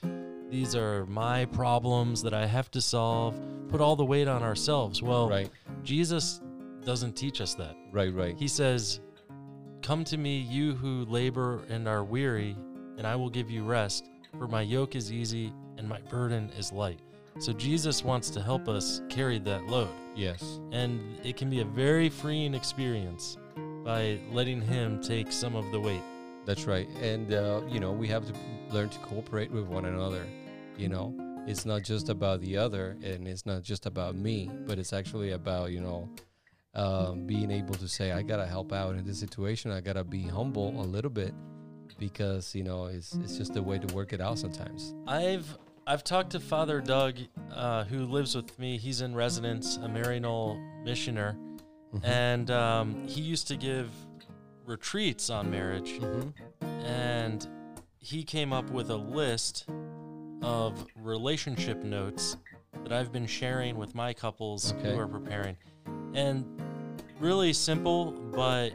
these 0.51 0.75
are 0.75 1.07
my 1.07 1.45
problems 1.47 2.23
that 2.23 2.35
I 2.35 2.47
have 2.47 2.71
to 2.73 2.81
solve. 2.81 3.39
Put 3.69 3.81
all 3.81 3.95
the 3.95 4.05
weight 4.05 4.27
on 4.29 4.43
ourselves. 4.43 5.01
Well, 5.01 5.29
right, 5.29 5.51
Jesus 5.85 6.41
doesn't 6.85 7.15
teach 7.15 7.41
us 7.41 7.55
that. 7.55 7.77
right, 7.93 8.13
right. 8.13 8.37
He 8.37 8.49
says, 8.49 9.01
Come 9.83 10.05
to 10.05 10.17
me, 10.17 10.39
you 10.39 10.75
who 10.75 11.05
labor 11.05 11.63
and 11.69 11.87
are 11.87 12.03
weary, 12.05 12.57
and 12.99 13.07
I 13.07 13.15
will 13.15 13.31
give 13.31 13.51
you 13.51 13.65
rest, 13.65 14.09
for 14.39 14.49
my 14.49 14.63
yoke 14.63 14.97
is 14.97 15.13
easy 15.13 15.53
and 15.79 15.89
my 15.89 16.01
burden 16.11 16.51
is 16.59 16.73
light. 16.73 16.99
So 17.39 17.53
Jesus 17.53 18.03
wants 18.03 18.31
to 18.31 18.41
help 18.43 18.67
us 18.69 19.03
carry 19.09 19.39
that 19.41 19.67
load. 19.67 19.91
Yes, 20.17 20.59
And 20.73 21.19
it 21.25 21.37
can 21.37 21.51
be 21.51 21.61
a 21.61 21.65
very 21.65 22.09
freeing 22.09 22.55
experience 22.55 23.37
by 23.85 24.19
letting 24.33 24.63
Him 24.63 25.01
take 25.03 25.31
some 25.31 25.55
of 25.55 25.71
the 25.71 25.79
weight. 25.79 26.03
that's 26.47 26.65
right. 26.65 26.89
And 27.01 27.33
uh, 27.33 27.61
you 27.69 27.79
know, 27.79 27.93
we 27.93 28.09
have 28.09 28.27
to 28.27 28.33
learn 28.71 28.89
to 28.89 28.99
cooperate 29.01 29.51
with 29.51 29.67
one 29.67 29.85
another. 29.85 30.25
You 30.79 30.89
know, 30.89 31.15
it's 31.47 31.67
not 31.67 31.83
just 31.83 32.09
about 32.09 32.41
the 32.41 32.57
other, 32.57 32.97
and 33.05 33.29
it's 33.29 33.45
not 33.47 33.63
just 33.63 33.85
about 33.87 34.15
me, 34.17 34.51
but 34.67 34.79
it's 34.79 34.93
actually 34.95 35.33
about 35.33 35.71
you 35.71 35.81
know 35.81 36.09
um, 36.77 37.27
being 37.27 37.51
able 37.51 37.75
to 37.75 37.89
say, 37.89 38.13
I 38.13 38.23
gotta 38.23 38.47
help 38.47 38.73
out 38.73 38.95
in 38.95 39.05
this 39.05 39.19
situation. 39.19 39.71
I 39.73 39.81
gotta 39.81 40.05
be 40.05 40.23
humble 40.23 40.69
a 40.81 40.85
little 40.85 41.11
bit 41.11 41.35
because 41.99 42.55
you 42.55 42.63
know 42.63 42.87
it's 42.87 43.15
it's 43.15 43.37
just 43.39 43.57
a 43.57 43.63
way 43.63 43.79
to 43.79 43.95
work 43.95 44.13
it 44.13 44.21
out 44.21 44.39
sometimes. 44.39 44.95
I've 45.07 45.57
I've 45.87 46.05
talked 46.05 46.31
to 46.31 46.41
Father 46.41 46.81
Doug, 46.81 47.15
uh, 47.55 47.85
who 47.85 48.05
lives 48.07 48.35
with 48.35 48.59
me. 48.59 48.77
He's 48.77 49.01
in 49.01 49.15
residence, 49.15 49.77
a 49.77 49.89
Maryknoll 49.89 50.85
missioner, 50.85 51.37
Mhm. 51.95 52.05
and 52.05 52.51
um, 52.51 53.07
he 53.09 53.21
used 53.23 53.47
to 53.49 53.57
give 53.57 53.91
retreats 54.65 55.31
on 55.31 55.51
marriage. 55.51 55.99
Mhm. 56.01 56.33
and 56.85 57.49
he 57.99 58.23
came 58.23 58.53
up 58.53 58.71
with 58.71 58.91
a 58.91 58.97
list 58.97 59.67
of 60.43 60.87
relationship 60.97 61.83
notes 61.83 62.37
that 62.85 62.93
I've 62.93 63.11
been 63.13 63.27
sharing 63.27 63.77
with 63.77 63.95
my 63.95 64.13
couples 64.13 64.73
Okay. 64.75 64.93
who 64.93 64.99
are 65.01 65.09
preparing. 65.09 65.57
And 66.17 66.45
really 67.21 67.53
simple, 67.53 68.13
but 68.13 68.71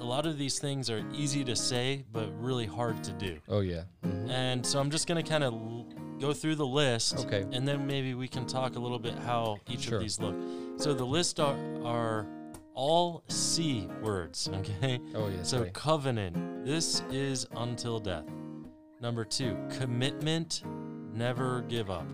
a 0.00 0.04
lot 0.04 0.26
of 0.26 0.38
these 0.38 0.58
things 0.58 0.90
are 0.90 1.04
easy 1.14 1.44
to 1.44 1.54
say, 1.54 2.04
but 2.12 2.28
really 2.40 2.66
hard 2.66 3.04
to 3.04 3.12
do. 3.12 3.38
Oh 3.48 3.60
yeah. 3.60 3.82
Mhm. 4.04 4.28
And 4.30 4.66
so 4.66 4.80
I'm 4.80 4.90
just 4.90 5.06
going 5.06 5.22
to 5.22 5.28
kind 5.28 5.44
of 5.44 5.52
l- 5.52 5.86
go 6.18 6.32
through 6.32 6.56
the 6.56 6.66
list. 6.66 7.18
Okay. 7.26 7.44
And 7.52 7.66
then 7.68 7.86
maybe 7.86 8.14
we 8.14 8.26
can 8.28 8.46
talk 8.46 8.76
a 8.76 8.78
little 8.78 8.98
bit 8.98 9.14
how 9.14 9.58
each 9.68 9.82
Sure. 9.82 9.96
of 9.96 10.02
these 10.02 10.18
look. 10.18 10.34
So 10.78 10.92
the 10.94 11.04
list 11.04 11.38
are, 11.38 11.56
are 11.84 12.26
all 12.74 13.22
C 13.28 13.86
words, 14.02 14.48
okay? 14.54 14.98
Oh 15.14 15.28
yeah. 15.28 15.42
So 15.42 15.64
covenant, 15.72 16.64
this 16.64 17.02
is 17.12 17.46
until 17.56 18.00
death. 18.00 18.24
Number 19.00 19.24
two, 19.24 19.56
commitment, 19.78 20.62
never 21.12 21.62
give 21.68 21.90
up. 21.90 22.06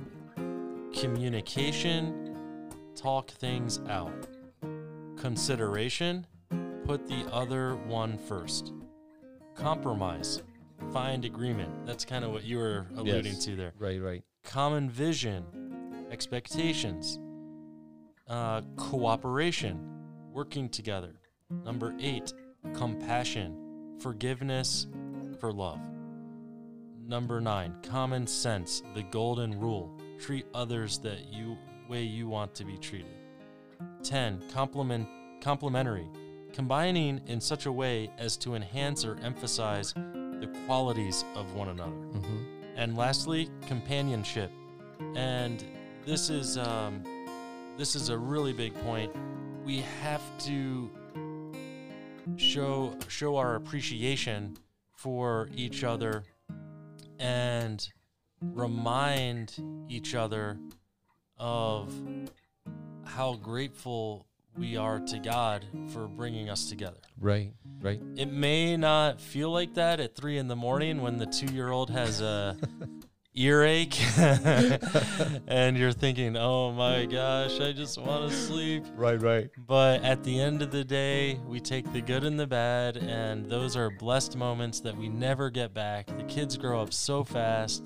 Communication, 0.95 2.28
talk 3.01 3.31
things 3.31 3.81
out. 3.89 4.27
Consideration, 5.17 6.27
put 6.85 7.07
the 7.07 7.27
other 7.33 7.77
one 7.87 8.19
first. 8.19 8.73
Compromise, 9.55 10.43
find 10.93 11.25
agreement. 11.25 11.87
That's 11.87 12.05
kind 12.05 12.25
of 12.25 12.33
what 12.33 12.45
you 12.45 12.59
were 12.59 12.87
alluding 12.97 13.33
Yes. 13.35 13.45
to 13.47 13.57
there. 13.57 13.73
Right. 13.79 14.01
Right. 14.01 14.23
common 14.45 14.89
vision, 14.89 15.45
expectations, 16.11 17.19
uh, 18.29 18.63
cooperation, 18.77 19.79
working 20.33 20.69
together. 20.71 21.21
Number 21.65 21.95
eight, 22.01 22.33
compassion, 22.73 23.97
forgiveness 24.01 24.87
for 25.39 25.53
love. 25.53 25.81
Number 27.07 27.41
nine, 27.43 27.75
common 27.83 28.27
sense, 28.27 28.83
the 28.95 29.03
golden 29.03 29.59
rule. 29.61 29.95
Treat 30.19 30.47
others 30.55 30.99
that 31.01 31.31
you 31.31 31.59
way 31.89 32.03
you 32.03 32.29
want 32.29 32.55
to 32.55 32.65
be 32.65 32.77
treated. 32.77 33.15
10. 34.03 34.43
Complement 34.53 35.09
complementary, 35.41 36.09
combining 36.53 37.21
in 37.27 37.41
such 37.41 37.67
a 37.67 37.73
way 37.73 38.11
as 38.19 38.37
to 38.37 38.55
enhance 38.55 39.05
or 39.05 39.17
emphasize 39.23 39.95
the 39.95 40.51
qualities 40.67 41.25
of 41.35 41.55
one 41.55 41.69
another. 41.69 41.91
Mm-hmm. 41.91 42.43
And 42.77 42.97
lastly, 42.97 43.49
companionship. 43.67 44.51
And 45.15 45.65
this 46.05 46.31
is 46.31 46.59
um, 46.59 47.03
this 47.77 47.95
is 47.95 48.09
a 48.09 48.19
really 48.19 48.53
big 48.53 48.75
point. 48.83 49.13
We 49.65 49.85
have 50.03 50.23
to 50.47 50.91
show 52.37 52.97
show 53.09 53.37
our 53.37 53.57
appreciation 53.57 54.57
for 54.95 55.49
each 55.55 55.85
other 55.85 56.25
and 57.19 57.89
remind 58.41 59.57
each 59.89 60.15
other 60.15 60.59
of 61.39 61.95
how 63.05 63.35
grateful 63.35 64.27
we 64.57 64.77
are 64.77 64.99
to 64.99 65.19
God 65.19 65.65
for 65.89 66.09
bringing 66.09 66.51
us 66.51 66.69
together. 66.69 66.99
Right, 67.21 67.53
right. 67.81 68.01
It 68.17 68.33
may 68.33 68.77
not 68.77 69.21
feel 69.21 69.51
like 69.51 69.75
that 69.75 70.01
at 70.01 70.15
three 70.15 70.39
in 70.39 70.49
the 70.49 70.57
morning 70.57 71.01
when 71.01 71.19
the 71.19 71.27
two 71.27 71.47
year 71.47 71.71
old 71.71 71.91
has 71.91 72.21
a 72.21 72.57
earache 73.35 74.01
and 75.47 75.77
you're 75.79 75.93
thinking, 75.93 76.37
oh 76.37 76.73
my 76.73 77.07
gosh, 77.07 77.61
I 77.61 77.73
just 77.73 77.99
want 77.99 78.31
to 78.31 78.37
sleep. 78.37 78.85
Right, 78.97 79.21
right. 79.21 79.49
But 79.57 80.03
at 80.03 80.25
the 80.25 80.41
end 80.41 80.61
of 80.61 80.71
the 80.73 80.85
day, 80.85 81.39
we 81.47 81.61
take 81.61 81.91
the 81.93 82.01
good 82.01 82.25
and 82.25 82.39
the 82.39 82.47
bad, 82.47 82.97
and 82.97 83.47
those 83.47 83.77
are 83.77 83.91
blessed 83.91 84.37
moments 84.37 84.81
that 84.81 84.97
we 84.97 85.09
never 85.09 85.51
get 85.51 85.73
back. 85.73 86.07
The 86.07 86.25
kids 86.25 86.57
grow 86.57 86.83
up 86.83 86.93
so 86.93 87.23
fast. 87.23 87.85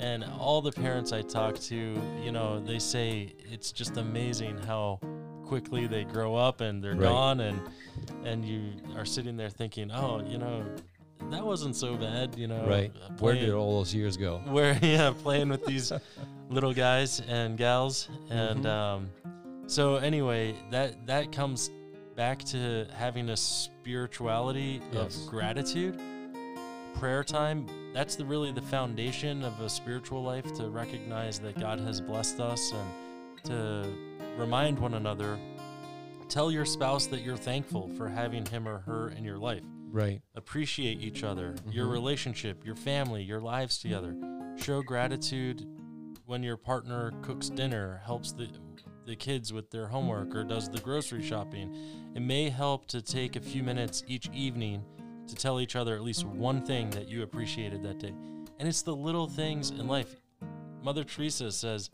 And 0.00 0.24
all 0.38 0.60
the 0.62 0.72
parents 0.72 1.12
I 1.12 1.22
talk 1.22 1.58
to, 1.60 1.76
you 2.24 2.30
know, 2.32 2.60
they 2.60 2.78
say 2.78 3.34
it's 3.50 3.72
just 3.72 3.96
amazing 3.96 4.56
how 4.58 5.00
quickly 5.44 5.86
they 5.86 6.04
grow 6.04 6.36
up 6.36 6.60
and 6.60 6.82
they're 6.82 6.92
Right. 6.92 7.00
gone 7.02 7.40
and 7.40 7.60
and 8.24 8.44
you 8.44 8.72
are 8.96 9.04
sitting 9.04 9.36
there 9.36 9.48
thinking, 9.50 9.90
"Oh, 9.90 10.20
you 10.24 10.38
know, 10.38 10.64
that 11.30 11.44
wasn't 11.44 11.74
so 11.74 11.96
bad," 11.96 12.36
you 12.38 12.46
know. 12.46 12.64
Right. 12.66 12.92
uh, 12.94 13.10
Where 13.18 13.34
did 13.34 13.50
all 13.50 13.78
those 13.78 13.92
years 13.94 14.16
go? 14.16 14.38
where 14.46 14.78
yeah 14.82 15.12
playing 15.22 15.48
with 15.48 15.64
these 15.66 15.92
little 16.48 16.72
guys 16.72 17.20
and 17.28 17.56
gals 17.58 18.08
and 18.30 18.64
Mhm. 18.64 18.70
um, 18.70 19.10
so 19.66 19.96
anyway 19.96 20.54
that 20.70 21.06
that 21.06 21.32
comes 21.32 21.70
back 22.14 22.38
to 22.44 22.86
having 22.94 23.30
a 23.30 23.36
spirituality 23.36 24.80
Yes. 24.92 25.22
of 25.24 25.26
gratitude 25.30 25.98
prayer 26.94 27.22
time 27.22 27.66
that's 27.92 28.16
the 28.16 28.24
really 28.24 28.50
the 28.52 28.62
foundation 28.62 29.44
of 29.44 29.58
a 29.60 29.68
spiritual 29.68 30.22
life 30.22 30.52
to 30.54 30.68
recognize 30.68 31.38
that 31.38 31.58
god 31.58 31.78
has 31.80 32.00
blessed 32.00 32.40
us 32.40 32.72
and 32.72 33.44
to 33.44 33.88
remind 34.36 34.78
one 34.78 34.94
another 34.94 35.38
tell 36.28 36.50
your 36.50 36.64
spouse 36.64 37.06
that 37.06 37.20
you're 37.22 37.36
thankful 37.36 37.88
for 37.96 38.08
having 38.08 38.44
him 38.46 38.66
or 38.68 38.78
her 38.80 39.10
in 39.10 39.24
your 39.24 39.38
life 39.38 39.62
Right. 39.90 40.20
appreciate 40.34 41.00
each 41.00 41.24
other, 41.24 41.54
your 41.70 41.86
Mhm. 41.86 41.92
relationship, 41.92 42.62
your 42.66 42.74
family, 42.74 43.22
your 43.22 43.40
lives 43.40 43.78
together. 43.78 44.14
Show 44.58 44.82
gratitude 44.82 45.66
when 46.26 46.42
your 46.42 46.58
partner 46.58 47.12
cooks 47.22 47.48
dinner, 47.48 48.02
helps 48.04 48.32
the 48.32 48.48
the 49.06 49.16
kids 49.16 49.50
with 49.50 49.70
their 49.70 49.86
homework 49.86 50.36
or 50.36 50.44
does 50.44 50.68
the 50.68 50.80
grocery 50.80 51.22
shopping. 51.22 51.74
It 52.14 52.20
may 52.20 52.50
help 52.50 52.84
to 52.88 53.00
take 53.00 53.34
a 53.36 53.40
few 53.40 53.62
minutes 53.62 54.04
each 54.06 54.28
evening 54.34 54.84
to 55.28 55.34
tell 55.34 55.60
each 55.60 55.76
other 55.76 55.94
at 55.94 56.02
least 56.02 56.24
one 56.24 56.64
thing 56.64 56.90
that 56.90 57.08
you 57.08 57.22
appreciated 57.22 57.82
that 57.82 57.98
day. 57.98 58.12
And 58.58 58.66
it's 58.68 58.82
the 58.82 58.94
little 58.94 59.28
things 59.28 59.70
in 59.70 59.86
life. 59.86 60.16
Mother 60.82 61.04
Teresa 61.04 61.52
says 61.52 61.90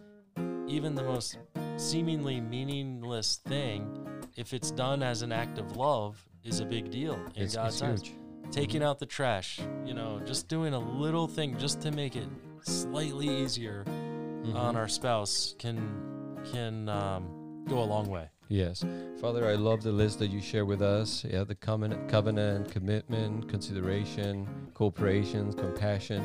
even 0.67 0.95
the 0.95 1.03
most 1.03 1.39
seemingly 1.77 2.41
meaningless 2.41 3.37
thing, 3.47 4.07
if 4.37 4.55
it's 4.55 4.71
done 4.71 5.03
as 5.03 5.23
an 5.23 5.33
act 5.33 5.59
of 5.59 5.77
love, 5.77 6.27
is 6.43 6.61
a 6.61 6.65
big 6.65 6.91
deal 6.91 7.15
in 7.35 7.43
It's, 7.43 7.57
God's 7.57 7.83
it's 7.83 8.03
eyes 8.03 8.13
taking 8.51 8.83
out 8.83 8.99
the 8.99 9.07
trash, 9.07 9.61
you 9.85 9.95
know, 9.95 10.21
just 10.25 10.49
doing 10.49 10.75
a 10.75 10.79
little 10.79 11.27
thing 11.27 11.59
just 11.59 11.81
to 11.83 11.91
make 11.91 12.15
it 12.15 12.29
slightly 12.63 13.29
easier 13.43 13.85
Mhm. 13.87 14.55
on 14.55 14.77
our 14.77 14.89
spouse 14.89 15.55
can 15.59 16.39
can 16.53 16.89
um, 16.91 17.44
go 17.69 17.83
a 17.83 17.85
long 17.85 18.09
way. 18.09 18.29
Yes. 18.49 18.85
Father, 19.21 19.49
I 19.49 19.55
love 19.55 19.83
the 19.83 19.93
list 19.93 20.19
that 20.19 20.29
you 20.29 20.41
share 20.41 20.67
with 20.67 20.83
us. 20.83 21.25
Yeah, 21.25 21.45
the 21.45 21.55
covenant, 21.55 22.09
covenant, 22.09 22.71
commitment, 22.71 23.49
consideration, 23.49 24.47
cooperation, 24.75 25.53
compassion. 25.55 26.23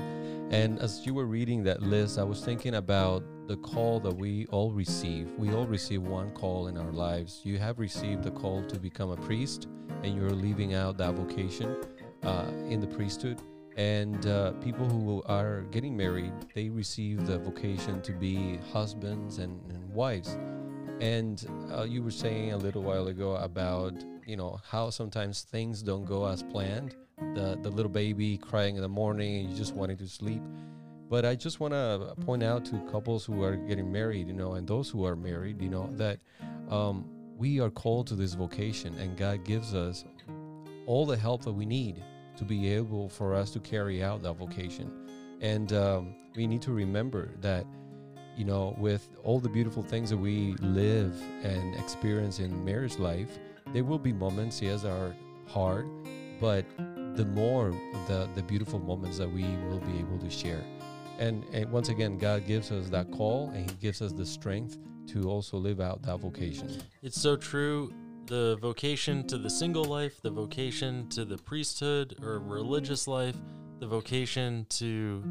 And 0.52 0.80
as 0.80 1.06
you 1.06 1.14
were 1.14 1.26
reading 1.26 1.64
that 1.64 1.82
list, 1.82 2.20
I 2.20 2.24
was 2.24 2.44
thinking 2.44 2.76
about 2.76 3.24
the 3.48 3.56
call 3.58 4.00
that 4.02 4.16
we 4.16 4.48
all 4.48 4.72
receive. 4.72 5.32
We 5.38 5.54
all 5.54 5.66
receive 5.66 6.02
one 6.02 6.32
call 6.32 6.68
in 6.68 6.78
our 6.78 6.92
lives. 6.92 7.42
You 7.44 7.58
have 7.58 7.80
received 7.80 8.24
the 8.24 8.32
call 8.32 8.64
to 8.66 8.80
become 8.80 9.12
a 9.12 9.18
priest, 9.18 9.68
and 10.04 10.16
you're 10.16 10.30
leaving 10.32 10.74
out 10.74 10.98
that 10.98 11.14
vocation 11.14 11.78
uh, 12.24 12.52
in 12.68 12.80
the 12.80 12.88
priesthood. 12.88 13.42
And 13.78 14.26
uh, 14.28 14.52
people 14.54 14.90
who 14.90 15.24
are 15.26 15.62
getting 15.72 15.96
married, 15.96 16.34
they 16.54 16.70
receive 16.70 17.26
the 17.26 17.40
vocation 17.40 18.02
to 18.02 18.12
be 18.12 18.60
husbands 18.74 19.38
and, 19.38 19.62
and 19.72 19.90
wives. 19.94 20.38
And 21.00 21.46
uh, 21.72 21.84
you 21.84 22.04
were 22.04 22.12
saying 22.12 22.54
a 22.54 22.58
little 22.58 22.84
while 22.84 23.08
ago 23.08 23.36
about 23.36 23.94
you 24.26 24.36
know 24.36 24.60
how 24.70 24.90
sometimes 24.90 25.42
things 25.42 25.82
don't 25.82 26.06
go 26.06 26.26
as 26.26 26.44
planned. 26.44 26.96
The 27.36 27.58
the 27.62 27.70
little 27.70 27.92
baby 27.92 28.38
crying 28.38 28.76
in 28.76 28.82
the 28.82 28.90
morning 28.90 29.42
and 29.42 29.50
you 29.50 29.56
just 29.56 29.74
wanting 29.74 29.98
to 29.98 30.08
sleep. 30.08 30.42
But 31.10 31.26
I 31.26 31.36
just 31.36 31.60
want 31.60 31.74
to 31.74 32.14
point 32.24 32.44
out 32.44 32.66
to 32.66 32.80
couples 32.92 33.26
who 33.26 33.44
are 33.44 33.56
getting 33.56 33.92
married, 33.92 34.28
you 34.28 34.34
know, 34.34 34.54
and 34.54 34.68
those 34.68 34.90
who 34.90 35.06
are 35.06 35.16
married, 35.16 35.60
you 35.60 35.70
know, 35.70 35.90
that 35.94 36.20
um, 36.70 37.06
we 37.36 37.60
are 37.60 37.72
called 37.72 38.06
to 38.08 38.16
this 38.16 38.36
vocation, 38.36 38.94
and 39.00 39.18
God 39.18 39.44
gives 39.44 39.74
us 39.74 40.06
all 40.86 41.08
the 41.08 41.18
help 41.18 41.44
that 41.46 41.54
we 41.54 41.66
need 41.66 42.04
to 42.38 42.44
be 42.44 42.72
able 42.72 43.10
for 43.10 43.34
us 43.34 43.50
to 43.52 43.60
carry 43.60 44.04
out 44.04 44.22
that 44.22 44.34
vocation. 44.34 44.92
And 45.42 45.74
um, 45.74 46.16
we 46.36 46.46
need 46.46 46.62
to 46.64 46.72
remember 46.72 47.32
that 47.42 47.66
you 48.40 48.46
know, 48.46 48.74
with 48.78 49.10
all 49.26 49.42
the 49.42 49.50
beautiful 49.50 49.84
things 49.84 50.10
that 50.10 50.18
we 50.18 50.54
live 50.62 51.14
and 51.44 51.76
experience 51.76 52.40
in 52.40 52.64
marriage 52.64 52.98
life, 52.98 53.38
there 53.74 53.84
will 53.84 54.00
be 54.00 54.14
moments, 54.14 54.62
yes, 54.62 54.86
are 54.86 55.14
hard, 55.46 55.86
but 56.40 56.66
the 57.18 57.26
more 57.26 57.72
the 58.08 58.30
the 58.36 58.42
beautiful 58.42 58.80
moments 58.80 59.18
that 59.18 59.30
we 59.30 59.44
will 59.68 59.80
be 59.80 60.00
able 60.00 60.18
to 60.20 60.30
share. 60.30 60.64
And 61.20 61.44
and 61.52 61.70
once 61.70 61.90
again, 61.90 62.18
God 62.18 62.48
gives 62.48 62.72
us 62.72 62.88
that 62.90 63.12
call 63.12 63.50
and 63.50 63.70
He 63.70 63.76
gives 63.76 64.02
us 64.02 64.14
the 64.14 64.26
strength 64.26 64.78
to 65.08 65.30
also 65.30 65.58
live 65.58 65.82
out 65.82 66.02
that 66.04 66.20
vocation. 66.22 66.82
It's 67.02 67.20
so 67.20 67.36
true. 67.36 67.92
The 68.28 68.58
vocation 68.62 69.28
to 69.28 69.38
the 69.38 69.50
single 69.50 69.84
life, 69.84 70.22
the 70.22 70.32
vocation 70.32 71.10
to 71.10 71.26
the 71.26 71.38
priesthood 71.38 72.16
or 72.22 72.40
religious 72.40 73.06
life, 73.06 73.36
the 73.80 73.88
vocation 73.88 74.66
to 74.70 75.24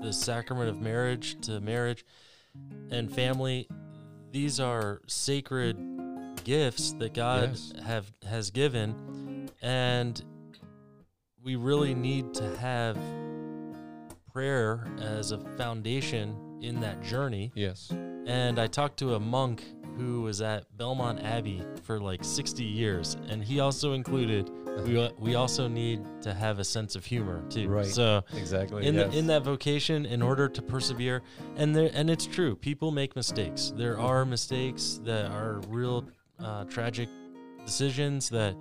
the 0.00 0.12
sacrament 0.12 0.68
of 0.68 0.80
marriage, 0.80 1.40
to 1.40 1.60
marriage 1.60 2.04
and 2.90 3.12
family, 3.12 3.68
these 4.30 4.60
are 4.60 5.00
sacred 5.06 5.76
gifts 6.44 6.92
that 6.94 7.14
God 7.14 7.50
Yes. 7.50 7.72
have 7.84 8.12
has 8.28 8.50
given 8.50 9.48
and 9.62 10.22
we 11.42 11.56
really 11.56 11.94
need 11.94 12.34
to 12.34 12.56
have 12.58 12.96
prayer 14.32 14.86
as 14.98 15.30
a 15.32 15.38
foundation 15.56 16.58
in 16.62 16.80
that 16.80 17.02
journey 17.02 17.52
Yes. 17.54 17.90
and 17.92 18.58
I 18.58 18.66
talked 18.66 18.98
to 19.00 19.14
a 19.14 19.20
monk 19.20 19.62
who 19.96 20.22
was 20.22 20.40
at 20.40 20.64
Belmont 20.76 21.20
Abbey 21.22 21.62
for 21.84 22.00
like 22.00 22.24
60 22.24 22.64
years, 22.64 23.16
and 23.28 23.42
he 23.42 23.60
also 23.60 23.92
included 23.92 24.50
we 24.86 25.10
we 25.18 25.34
also 25.34 25.68
need 25.68 26.00
to 26.22 26.32
have 26.32 26.58
a 26.58 26.64
sense 26.64 26.96
of 26.96 27.04
humor 27.04 27.44
too. 27.50 27.68
Right. 27.68 27.84
So 27.86 28.24
Exactly. 28.34 28.86
in 28.86 28.94
yes. 28.94 29.12
the, 29.12 29.18
in 29.18 29.26
that 29.26 29.42
vocation, 29.42 30.06
in 30.06 30.22
order 30.22 30.48
to 30.48 30.62
persevere, 30.62 31.20
and 31.56 31.76
there 31.76 31.90
and 31.92 32.08
it's 32.08 32.24
true, 32.26 32.56
people 32.56 32.90
make 32.90 33.14
mistakes. 33.14 33.72
There 33.76 33.98
are 33.98 34.24
mistakes 34.24 34.98
that 35.04 35.26
are 35.30 35.60
real 35.68 36.06
uh, 36.40 36.64
tragic 36.64 37.08
decisions 37.66 38.28
that 38.30 38.56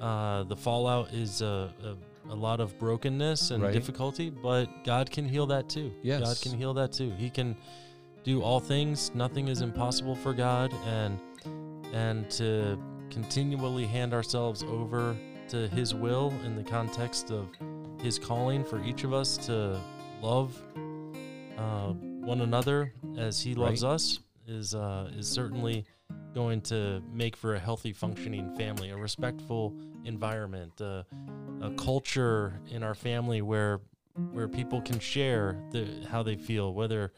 uh, 0.00 0.44
the 0.44 0.56
fallout 0.56 1.12
is 1.12 1.42
a, 1.42 1.72
a, 1.82 2.32
a 2.32 2.34
lot 2.36 2.60
of 2.60 2.78
brokenness 2.78 3.50
and 3.50 3.62
Right. 3.62 3.72
difficulty, 3.72 4.30
but 4.30 4.66
God 4.84 5.10
can 5.10 5.26
heal 5.28 5.46
that 5.46 5.68
too. 5.68 5.92
Yes. 6.02 6.20
God 6.22 6.40
can 6.40 6.56
heal 6.58 6.72
that 6.74 6.92
too. 6.92 7.10
He 7.18 7.30
can 7.30 7.56
do 8.28 8.42
all 8.42 8.60
things. 8.60 9.10
Nothing 9.14 9.48
is 9.48 9.62
impossible 9.62 10.14
for 10.14 10.34
God, 10.34 10.72
and 10.86 11.18
and 11.94 12.30
to 12.32 12.78
continually 13.10 13.86
hand 13.86 14.12
ourselves 14.12 14.62
over 14.64 15.16
to 15.48 15.66
His 15.68 15.94
will 15.94 16.34
in 16.44 16.54
the 16.54 16.62
context 16.62 17.30
of 17.30 17.48
His 18.02 18.18
calling 18.18 18.62
for 18.64 18.84
each 18.84 19.02
of 19.02 19.14
us 19.14 19.38
to 19.46 19.80
love 20.20 20.60
uh, 21.56 21.94
one 21.94 22.42
another 22.42 22.92
as 23.16 23.40
He 23.40 23.54
loves 23.54 23.82
Right. 23.82 23.92
us 23.92 24.18
is 24.46 24.74
uh, 24.74 25.10
is 25.16 25.26
certainly 25.26 25.86
going 26.34 26.60
to 26.60 27.02
make 27.10 27.34
for 27.34 27.54
a 27.54 27.58
healthy, 27.58 27.94
functioning 27.94 28.54
family, 28.56 28.90
a 28.90 28.96
respectful 28.96 29.74
environment, 30.04 30.78
uh, 30.82 31.02
a 31.62 31.70
culture 31.78 32.60
in 32.70 32.82
our 32.82 32.94
family 32.94 33.40
where 33.40 33.80
where 34.32 34.48
people 34.48 34.82
can 34.82 34.98
share 34.98 35.56
the, 35.70 35.86
how 36.10 36.22
they 36.22 36.36
feel, 36.36 36.74
whether 36.74 37.12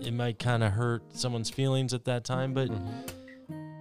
it 0.00 0.12
might 0.12 0.38
kind 0.38 0.62
of 0.62 0.72
hurt 0.72 1.02
someone's 1.16 1.50
feelings 1.50 1.92
at 1.94 2.04
that 2.04 2.24
time, 2.24 2.54
but 2.54 2.68
Mhm. 2.68 3.12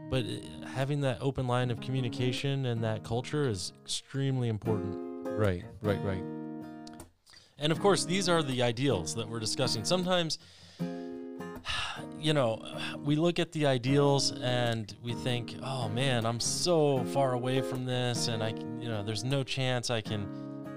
but 0.10 0.23
having 0.69 1.01
that 1.01 1.17
open 1.21 1.47
line 1.47 1.69
of 1.69 1.82
communication 1.82 2.65
and 2.65 2.84
that 2.84 3.03
culture 3.03 3.47
is 3.49 3.73
extremely 3.84 4.47
important. 4.47 4.95
Right, 5.27 5.65
right, 5.82 6.01
right. 6.03 6.23
And 7.60 7.71
of 7.71 7.80
course, 7.80 8.06
these 8.06 8.30
are 8.30 8.41
the 8.41 8.62
ideals 8.63 9.15
that 9.15 9.27
we're 9.27 9.39
discussing. 9.39 9.84
Sometimes, 9.84 10.38
you 12.19 12.34
know, 12.34 12.63
we 13.03 13.15
look 13.15 13.39
at 13.39 13.51
the 13.51 13.65
ideals 13.65 14.32
and 14.32 14.95
we 15.03 15.13
think, 15.13 15.56
"Oh 15.62 15.89
man, 15.89 16.25
I'm 16.25 16.39
so 16.39 17.03
far 17.06 17.34
away 17.34 17.62
from 17.62 17.86
this, 17.86 18.27
and 18.27 18.43
I, 18.43 18.49
you 18.80 18.88
know, 18.88 19.03
there's 19.03 19.23
no 19.23 19.43
chance 19.43 19.89
I 19.89 20.01
can 20.01 20.25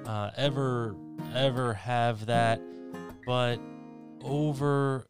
uh, 0.07 0.33
ever, 0.37 0.96
ever 1.35 1.74
have 1.74 2.26
that." 2.26 2.61
But 3.26 3.61
over 4.22 5.07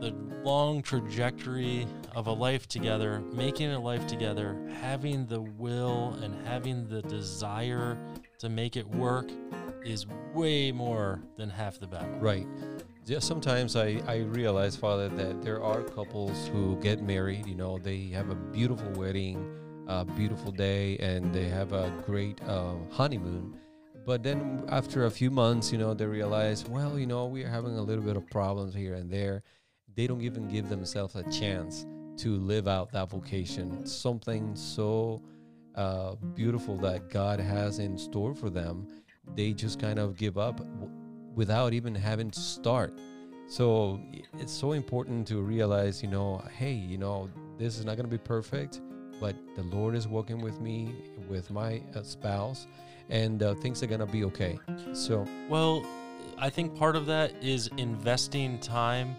the 0.00 0.14
long 0.44 0.82
trajectory 0.82 1.86
of 2.14 2.26
a 2.26 2.32
life 2.32 2.68
together, 2.68 3.20
making 3.32 3.70
a 3.70 3.78
life 3.78 4.06
together, 4.06 4.56
having 4.80 5.26
the 5.26 5.40
will 5.40 6.18
and 6.22 6.34
having 6.46 6.88
the 6.88 7.02
desire 7.02 7.98
to 8.38 8.48
make 8.48 8.76
it 8.76 8.86
work 8.88 9.28
is 9.84 10.06
way 10.34 10.70
more 10.72 11.20
than 11.36 11.50
half 11.50 11.78
the 11.78 11.86
battle. 11.86 12.18
Right. 12.18 12.46
Yeah, 13.06 13.20
sometimes 13.20 13.74
I, 13.74 14.02
I 14.06 14.18
realize, 14.18 14.76
Father, 14.76 15.08
that 15.08 15.42
there 15.42 15.62
are 15.62 15.82
couples 15.82 16.48
who 16.48 16.76
get 16.80 17.02
married, 17.02 17.46
you 17.46 17.54
know, 17.54 17.78
they 17.78 18.08
have 18.08 18.28
a 18.28 18.34
beautiful 18.34 18.90
wedding, 18.92 19.56
a 19.86 20.04
beautiful 20.04 20.52
day, 20.52 20.98
and 20.98 21.32
they 21.32 21.48
have 21.48 21.72
a 21.72 21.90
great 22.04 22.40
uh, 22.42 22.74
honeymoon. 22.90 23.56
But 24.04 24.22
then 24.22 24.64
after 24.68 25.06
a 25.06 25.10
few 25.10 25.30
months, 25.30 25.72
you 25.72 25.78
know, 25.78 25.94
they 25.94 26.06
realize, 26.06 26.66
well, 26.68 26.98
you 26.98 27.06
know, 27.06 27.26
we're 27.26 27.48
having 27.48 27.76
a 27.78 27.82
little 27.82 28.04
bit 28.04 28.16
of 28.16 28.26
problems 28.30 28.74
here 28.74 28.94
and 28.94 29.10
there. 29.10 29.42
They 29.98 30.06
don't 30.06 30.20
even 30.20 30.46
give 30.46 30.68
themselves 30.68 31.16
a 31.16 31.24
chance 31.24 31.84
to 32.18 32.36
live 32.36 32.68
out 32.68 32.92
that 32.92 33.10
vocation, 33.10 33.84
something 33.84 34.54
so 34.54 35.20
uh, 35.74 36.14
beautiful 36.36 36.76
that 36.76 37.10
God 37.10 37.40
has 37.40 37.80
in 37.80 37.98
store 37.98 38.32
for 38.32 38.48
them. 38.48 38.86
They 39.34 39.52
just 39.52 39.80
kind 39.80 39.98
of 39.98 40.16
give 40.16 40.38
up 40.38 40.58
w- 40.58 40.92
without 41.34 41.72
even 41.72 41.96
having 41.96 42.30
to 42.30 42.38
start. 42.38 42.96
So 43.48 44.00
it's 44.38 44.52
so 44.52 44.70
important 44.70 45.26
to 45.28 45.42
realize, 45.42 46.00
you 46.00 46.08
know, 46.08 46.44
hey, 46.56 46.74
you 46.74 46.96
know, 46.96 47.28
this 47.58 47.76
is 47.76 47.84
not 47.84 47.96
going 47.96 48.08
to 48.08 48.16
be 48.18 48.22
perfect, 48.22 48.80
but 49.20 49.34
the 49.56 49.64
Lord 49.64 49.96
is 49.96 50.06
working 50.06 50.40
with 50.40 50.60
me, 50.60 50.94
with 51.28 51.50
my 51.50 51.82
uh, 51.96 52.04
spouse, 52.04 52.68
and 53.10 53.42
uh, 53.42 53.54
things 53.54 53.82
are 53.82 53.88
going 53.88 53.98
to 53.98 54.06
be 54.06 54.22
okay. 54.26 54.60
So, 54.92 55.26
Well, 55.48 55.84
I 56.38 56.50
think 56.50 56.76
part 56.76 56.94
of 56.94 57.04
that 57.06 57.32
is 57.42 57.68
investing 57.78 58.60
time 58.60 59.16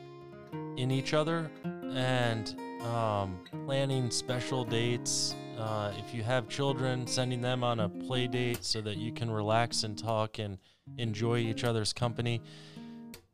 in 0.79 0.91
each 0.91 1.13
other 1.13 1.51
and 1.93 2.55
um, 2.81 3.37
planning 3.65 4.09
special 4.09 4.63
dates. 4.63 5.35
Uh, 5.57 5.91
if 5.97 6.13
you 6.15 6.23
have 6.23 6.47
children, 6.47 7.05
sending 7.05 7.41
them 7.41 7.65
on 7.65 7.81
a 7.81 7.89
play 7.89 8.27
date 8.27 8.63
so 8.63 8.79
that 8.79 8.95
you 8.95 9.11
can 9.11 9.29
relax 9.29 9.83
and 9.83 9.97
talk 9.97 10.39
and 10.39 10.57
enjoy 10.97 11.37
each 11.37 11.65
other's 11.65 11.91
company. 11.91 12.41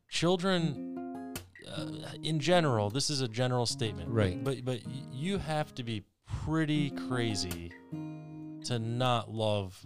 Children, 0.10 1.36
uh, 1.72 1.86
in 2.24 2.40
general, 2.40 2.90
this 2.90 3.12
is 3.12 3.22
a 3.22 3.28
general 3.28 3.68
statement, 3.68 4.10
Right. 4.10 4.44
But 4.44 4.66
but 4.66 4.80
you 5.12 5.38
have 5.38 5.76
to 5.76 5.84
be 5.84 6.04
pretty 6.44 6.90
crazy 6.90 7.72
to 8.66 8.80
not 8.80 9.32
love 9.32 9.80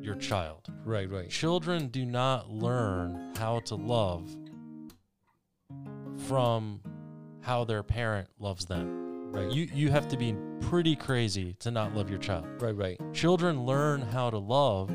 your 0.00 0.16
child. 0.16 0.66
right, 0.84 1.08
right. 1.08 1.30
Children 1.30 1.88
do 1.88 2.04
not 2.04 2.50
learn 2.50 3.32
how 3.36 3.60
to 3.60 3.76
love 3.76 4.28
from 6.26 6.80
how 7.44 7.64
their 7.64 7.82
parent 7.82 8.28
loves 8.38 8.64
them. 8.64 9.32
Right. 9.32 9.50
You 9.50 9.68
you 9.74 9.90
have 9.90 10.08
to 10.08 10.16
be 10.16 10.34
pretty 10.60 10.96
crazy 10.96 11.54
to 11.60 11.70
not 11.70 11.94
love 11.94 12.08
your 12.08 12.18
child. 12.18 12.46
right, 12.62 12.76
right. 12.76 13.00
Children 13.12 13.64
learn 13.64 14.00
how 14.00 14.30
to 14.30 14.38
love 14.38 14.90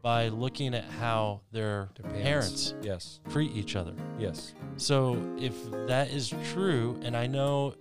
by 0.00 0.28
looking 0.28 0.74
at 0.74 0.84
how 0.84 1.40
their, 1.52 1.88
Their 2.00 2.10
parents. 2.22 2.74
Yes. 2.82 3.20
treat 3.30 3.52
each 3.56 3.76
other. 3.76 3.94
Yes. 4.18 4.52
So 4.76 5.16
if 5.38 5.54
that 5.86 6.10
is 6.10 6.32
true, 6.52 6.98
and 7.02 7.16
I 7.16 7.26
know 7.28 7.74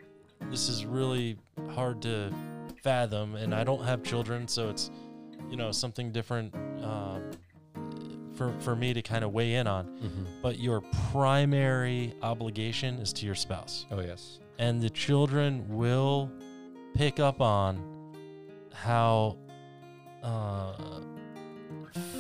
this 0.52 0.70
is 0.70 0.86
really 0.86 1.38
hard 1.74 2.02
to 2.04 2.32
fathom, 2.84 3.36
and 3.36 3.56
I 3.56 3.64
don't 3.64 3.84
have 3.84 4.04
children, 4.04 4.48
so 4.48 4.70
it's 4.70 4.92
you 5.50 5.58
know 5.58 5.72
something 5.72 6.12
different 6.12 6.54
uh, 6.84 7.20
for 8.42 8.54
for 8.60 8.76
me 8.76 8.94
to 8.94 9.02
kind 9.02 9.24
of 9.24 9.34
weigh 9.34 9.56
in 9.56 9.68
on. 9.68 9.86
hmm 9.86 10.24
But 10.42 10.60
your 10.60 10.82
primary 11.12 12.14
obligation 12.24 12.96
is 12.96 13.14
to 13.14 13.26
your 13.26 13.36
spouse, 13.36 13.86
Oh, 13.92 14.00
yes. 14.00 14.40
and 14.58 14.82
the 14.82 14.90
children 14.90 15.66
will 15.70 16.32
pick 16.96 17.20
up 17.20 17.40
on 17.42 17.80
how 18.74 19.38
uh, 20.24 20.74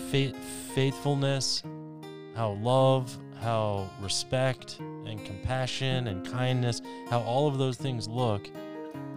faith, 0.09 0.35
faithfulness, 0.75 1.63
how 2.35 2.51
love, 2.53 3.17
how 3.41 3.89
respect 4.01 4.77
and 4.79 5.23
compassion 5.25 6.07
and 6.07 6.29
kindness, 6.31 6.81
how 7.09 7.19
all 7.21 7.47
of 7.47 7.57
those 7.57 7.77
things 7.77 8.07
look 8.07 8.47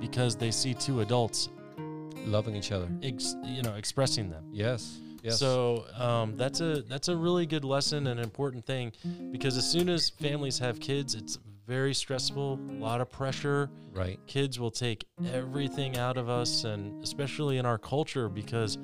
because 0.01 0.37
they 0.37 0.51
see 0.51 0.73
two 0.75 1.01
adults, 1.01 1.49
Loving 2.27 2.57
each 2.57 2.73
other. 2.73 2.89
ex, 3.03 3.37
you 3.45 3.63
know, 3.63 3.75
expressing 3.75 4.31
them. 4.31 4.45
Yes. 4.51 4.99
Yes. 5.25 5.39
So 5.39 5.87
um, 5.97 6.37
that's 6.37 6.61
a 6.61 6.83
that's 6.83 7.09
a 7.09 7.17
really 7.17 7.47
good 7.47 7.65
lesson 7.65 8.09
and 8.09 8.21
important 8.21 8.67
thing 8.67 8.93
because 9.33 9.57
as 9.57 9.69
soon 9.69 9.89
as 9.89 10.11
families 10.11 10.59
have 10.59 10.79
kids, 10.81 11.15
it's 11.15 11.39
very 11.67 11.95
stressful, 11.95 12.61
a 12.69 12.73
lot 12.75 13.01
of 13.01 13.11
pressure. 13.11 13.71
right. 13.95 14.21
Kids 14.27 14.61
will 14.61 14.71
take 14.71 15.07
everything 15.33 15.97
out 15.97 16.19
of 16.19 16.29
us, 16.29 16.65
and 16.65 17.03
especially 17.03 17.57
in 17.57 17.65
our 17.65 17.79
culture 17.79 18.29
because 18.29 18.77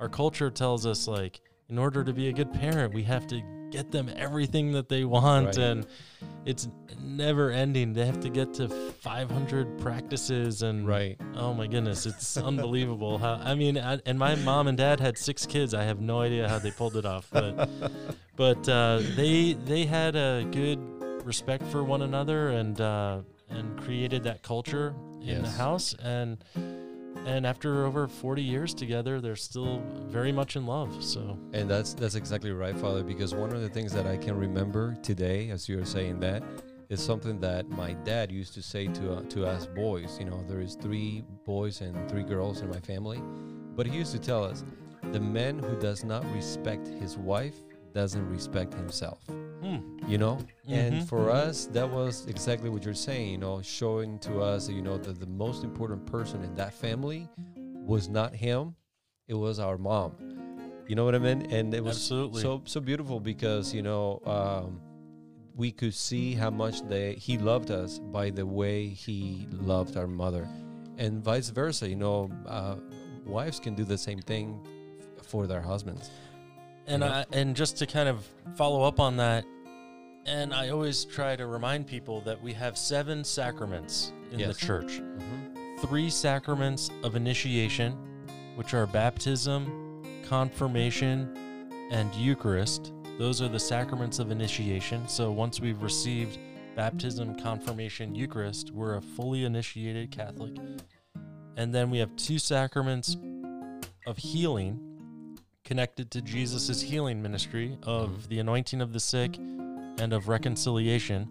our 0.00 0.08
culture 0.08 0.50
tells 0.50 0.86
us 0.86 1.06
like 1.06 1.40
in 1.68 1.78
order 1.78 2.02
to 2.02 2.12
be 2.12 2.28
a 2.28 2.32
good 2.32 2.52
parent, 2.52 2.92
we 2.92 3.04
have 3.04 3.28
to 3.28 3.40
get 3.76 3.90
them 3.90 4.08
everything 4.16 4.72
that 4.72 4.88
they 4.88 5.04
want, 5.04 5.46
Right. 5.48 5.58
and 5.58 5.86
it's 6.46 6.66
never 7.04 7.50
ending. 7.50 7.92
They 7.92 8.06
have 8.06 8.20
to 8.20 8.30
get 8.30 8.54
to 8.54 8.68
500 8.68 9.78
practices 9.78 10.62
and 10.62 10.86
Right. 10.88 11.20
Oh 11.36 11.52
my 11.52 11.66
goodness, 11.66 12.06
it's 12.06 12.36
unbelievable 12.50 13.18
how 13.18 13.34
I 13.34 13.54
mean, 13.54 13.76
I, 13.76 13.98
and 14.06 14.18
my 14.18 14.34
mom 14.36 14.66
and 14.66 14.78
dad 14.78 14.98
had 15.00 15.18
six 15.18 15.44
kids. 15.44 15.74
I 15.74 15.82
have 15.84 16.00
no 16.00 16.20
idea 16.20 16.48
how 16.48 16.58
they 16.58 16.70
pulled 16.70 16.96
it 16.96 17.04
off, 17.04 17.28
but 17.30 17.68
but 18.36 18.66
uh, 18.68 19.02
they 19.14 19.52
they 19.52 19.84
had 19.84 20.16
a 20.16 20.46
good 20.50 20.78
respect 21.24 21.64
for 21.64 21.84
one 21.84 22.00
another 22.02 22.48
and 22.48 22.80
uh, 22.80 23.20
and 23.50 23.78
created 23.82 24.24
that 24.24 24.42
culture 24.42 24.94
in 25.20 25.42
the 25.42 25.50
house 25.50 25.94
and 26.02 26.38
and 27.24 27.46
after 27.46 27.86
over 27.86 28.06
40 28.08 28.42
years 28.42 28.74
together, 28.74 29.20
they're 29.20 29.36
still 29.36 29.82
very 30.08 30.32
much 30.32 30.56
in 30.56 30.66
love. 30.66 31.02
So 31.02 31.38
And 31.52 31.70
that's 31.70 31.94
that's 31.94 32.14
exactly 32.14 32.52
right, 32.52 32.76
Father. 32.76 33.02
Because 33.02 33.34
one 33.34 33.52
of 33.52 33.60
the 33.60 33.68
things 33.68 33.92
that 33.92 34.06
I 34.06 34.16
can 34.16 34.36
remember 34.36 34.96
today, 35.02 35.50
as 35.50 35.68
you're 35.68 35.84
saying 35.84 36.20
that, 36.20 36.42
is 36.88 37.02
something 37.02 37.40
that 37.40 37.68
my 37.68 37.94
dad 38.04 38.30
used 38.30 38.54
to 38.54 38.62
say 38.62 38.86
to 38.88 39.14
uh, 39.14 39.22
to 39.22 39.46
us 39.46 39.66
boys. 39.66 40.18
You 40.18 40.26
know, 40.26 40.44
there 40.48 40.60
is 40.60 40.74
three 40.74 41.24
boys 41.44 41.80
and 41.80 42.08
three 42.08 42.22
girls 42.22 42.60
in 42.60 42.68
my 42.68 42.80
family, 42.80 43.20
but 43.74 43.86
he 43.86 43.96
used 43.96 44.12
to 44.12 44.18
tell 44.18 44.44
us, 44.44 44.64
the 45.12 45.20
man 45.20 45.58
who 45.58 45.78
does 45.78 46.04
not 46.04 46.24
respect 46.34 46.86
his 46.88 47.16
wife 47.16 47.54
doesn't 47.92 48.28
respect 48.28 48.74
himself. 48.74 49.20
Hmm, 49.62 49.76
You 50.08 50.18
know, 50.18 50.38
and 50.68 50.94
Mhm, 51.02 51.08
for 51.08 51.26
mhm. 51.26 51.30
us, 51.34 51.66
that 51.72 51.90
was 51.90 52.26
exactly 52.26 52.70
what 52.70 52.84
you're 52.84 52.94
saying. 52.94 53.30
You 53.30 53.38
know, 53.38 53.62
showing 53.62 54.18
to 54.20 54.40
us, 54.40 54.68
you 54.68 54.82
know, 54.82 54.98
that 54.98 55.18
the 55.18 55.26
most 55.26 55.64
important 55.64 56.06
person 56.06 56.42
in 56.44 56.54
that 56.54 56.72
family 56.74 57.28
was 57.86 58.08
not 58.08 58.34
him; 58.34 58.74
it 59.28 59.34
was 59.34 59.58
our 59.58 59.78
mom. 59.78 60.12
You 60.88 60.94
know 60.94 61.04
what 61.04 61.14
I 61.14 61.18
mean? 61.18 61.42
And 61.50 61.74
it 61.74 61.82
was 61.82 61.96
absolutely. 61.96 62.42
so 62.42 62.62
so 62.64 62.80
beautiful 62.80 63.18
because 63.18 63.74
you 63.74 63.82
know 63.82 64.20
um, 64.26 64.80
we 65.56 65.72
could 65.72 65.94
see 65.94 66.34
how 66.34 66.50
much 66.50 66.82
they 66.88 67.14
he 67.14 67.38
loved 67.38 67.70
us 67.70 67.98
by 67.98 68.30
the 68.30 68.46
way 68.46 68.86
he 68.88 69.48
loved 69.50 69.96
our 69.96 70.06
mother, 70.06 70.48
and 70.98 71.22
vice 71.24 71.48
versa. 71.50 71.88
You 71.88 71.96
know, 71.96 72.30
uh, 72.46 72.76
wives 73.24 73.58
can 73.58 73.74
do 73.74 73.84
the 73.84 73.98
same 73.98 74.20
thing 74.20 74.60
for 75.22 75.48
their 75.48 75.60
husbands. 75.62 76.10
And? 76.86 77.04
I, 77.04 77.24
and 77.32 77.56
just 77.56 77.76
to 77.78 77.86
kind 77.86 78.08
of 78.08 78.26
follow 78.56 78.82
up 78.82 79.00
on 79.00 79.16
that, 79.16 79.44
and 80.24 80.52
I 80.52 80.70
always 80.70 81.04
try 81.04 81.36
to 81.36 81.46
remind 81.46 81.86
people 81.86 82.20
that 82.22 82.40
we 82.42 82.52
have 82.54 82.76
seven 82.76 83.24
sacraments 83.24 84.12
in 84.32 84.38
Yes. 84.40 84.48
the 84.58 84.66
church. 84.66 85.00
Mm-hmm. 85.00 85.78
Three 85.86 86.10
sacraments 86.10 86.90
of 87.02 87.16
initiation, 87.16 87.92
which 88.56 88.74
are 88.74 88.86
baptism, 88.86 90.02
confirmation, 90.28 91.68
and 91.90 92.12
Eucharist. 92.14 92.92
Those 93.18 93.40
are 93.40 93.48
the 93.48 93.60
sacraments 93.60 94.18
of 94.18 94.30
initiation. 94.30 95.06
So 95.08 95.30
once 95.30 95.60
we've 95.60 95.82
received 95.82 96.38
baptism, 96.76 97.34
confirmation, 97.40 98.14
Eucharist. 98.14 98.70
We're 98.70 98.96
a 98.96 99.00
fully 99.02 99.44
initiated 99.44 100.12
Catholic. 100.12 100.52
And 101.56 101.74
then 101.74 101.90
we 101.90 101.98
have 101.98 102.14
two 102.16 102.38
sacraments 102.38 103.16
of 104.06 104.18
healing 104.18 104.78
connected 105.66 106.10
to 106.12 106.22
Jesus' 106.22 106.80
healing 106.80 107.20
ministry 107.20 107.76
of 107.82 108.10
Mhm. 108.10 108.28
the 108.28 108.38
anointing 108.38 108.80
of 108.80 108.94
the 108.94 109.00
sick 109.00 109.36
and 109.36 110.12
of 110.14 110.28
reconciliation. 110.28 111.28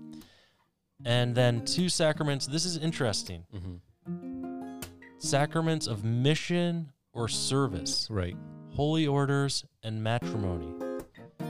And 1.03 1.33
then 1.35 1.65
two 1.65 1.89
sacraments. 1.89 2.45
This 2.45 2.65
is 2.65 2.77
interesting 2.77 3.45
Mm-hmm. 3.53 4.79
sacraments 5.17 5.87
of 5.87 6.03
mission 6.03 6.91
or 7.13 7.27
service, 7.27 8.07
Right. 8.11 8.35
holy 8.73 9.07
orders, 9.07 9.65
and 9.83 10.03
matrimony. 10.03 10.73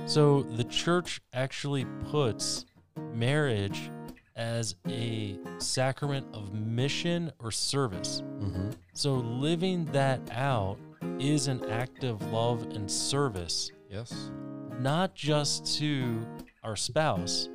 So 0.06 0.44
the 0.44 0.64
church 0.64 1.22
actually 1.34 1.86
puts 2.10 2.66
marriage 3.14 3.90
as 4.36 4.76
a 4.88 5.38
sacrament 5.60 6.28
of 6.34 6.54
mission 6.54 7.32
or 7.40 7.52
service. 7.52 8.22
Mm-hmm. 8.22 8.70
So 8.94 9.16
living 9.16 9.86
that 9.86 10.20
out 10.32 10.78
is 11.20 11.48
an 11.48 11.64
act 11.70 12.04
of 12.04 12.22
love 12.32 12.64
and 12.74 12.90
service, 12.90 13.72
Yes. 13.90 14.32
not 14.80 15.16
just 15.16 15.78
to 15.80 16.26
our 16.64 16.76
spouse, 16.76 17.50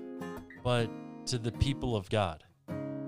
but 0.63 0.89
to 1.27 1.39
the 1.39 1.53
people 1.53 1.95
of 1.97 2.09
God. 2.11 2.45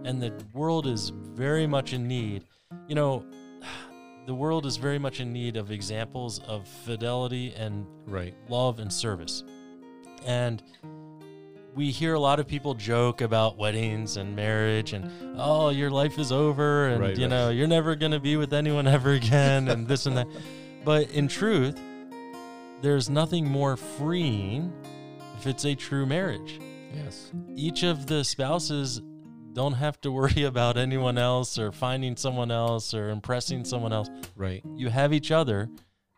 And 0.04 0.20
the 0.20 0.32
world 0.52 0.86
is 0.86 1.10
very 1.10 1.66
much 1.66 1.92
in 1.92 2.06
need. 2.08 2.44
You 2.88 2.94
know, 2.94 3.24
the 4.26 4.34
world 4.34 4.66
is 4.66 4.76
very 4.76 4.98
much 4.98 5.20
in 5.20 5.32
need 5.32 5.56
of 5.56 5.70
examples 5.70 6.38
of 6.40 6.66
fidelity 6.68 7.52
and 7.54 7.86
Right. 8.06 8.34
love 8.48 8.78
and 8.78 8.92
service. 8.92 9.42
And 10.26 10.62
we 11.74 11.90
hear 11.90 12.14
a 12.14 12.20
lot 12.20 12.38
of 12.38 12.46
people 12.46 12.74
joke 12.74 13.20
about 13.22 13.56
weddings 13.56 14.16
and 14.18 14.36
marriage 14.36 14.92
and 14.92 15.10
oh 15.38 15.70
your 15.70 15.90
life 15.90 16.18
is 16.18 16.30
over 16.30 16.88
and 16.88 17.00
Right, 17.00 17.16
you 17.16 17.24
right. 17.24 17.30
know 17.30 17.48
you're 17.50 17.66
never 17.66 17.94
going 17.96 18.12
to 18.12 18.20
be 18.20 18.36
with 18.36 18.52
anyone 18.52 18.86
ever 18.86 19.12
again 19.12 19.68
and 19.68 19.86
this 19.88 20.06
and 20.06 20.16
that. 20.16 20.26
But 20.84 21.12
in 21.12 21.28
truth, 21.28 21.80
there's 22.80 23.08
nothing 23.08 23.46
more 23.46 23.76
freeing 23.76 24.72
if 25.38 25.46
it's 25.46 25.64
a 25.64 25.76
true 25.76 26.04
marriage. 26.06 26.60
Yes. 26.92 27.30
Each 27.54 27.84
of 27.84 28.06
the 28.06 28.24
spouses 28.24 29.00
don't 29.52 29.74
have 29.74 30.00
to 30.00 30.10
worry 30.10 30.42
about 30.52 30.76
anyone 30.76 31.18
else 31.18 31.56
or 31.58 31.70
finding 31.70 32.16
someone 32.16 32.50
else 32.50 32.94
or 32.94 33.10
impressing 33.10 33.64
someone 33.64 33.92
else. 33.92 34.08
Right. 34.34 34.62
You 34.74 34.88
have 34.88 35.12
each 35.12 35.30
other, 35.30 35.68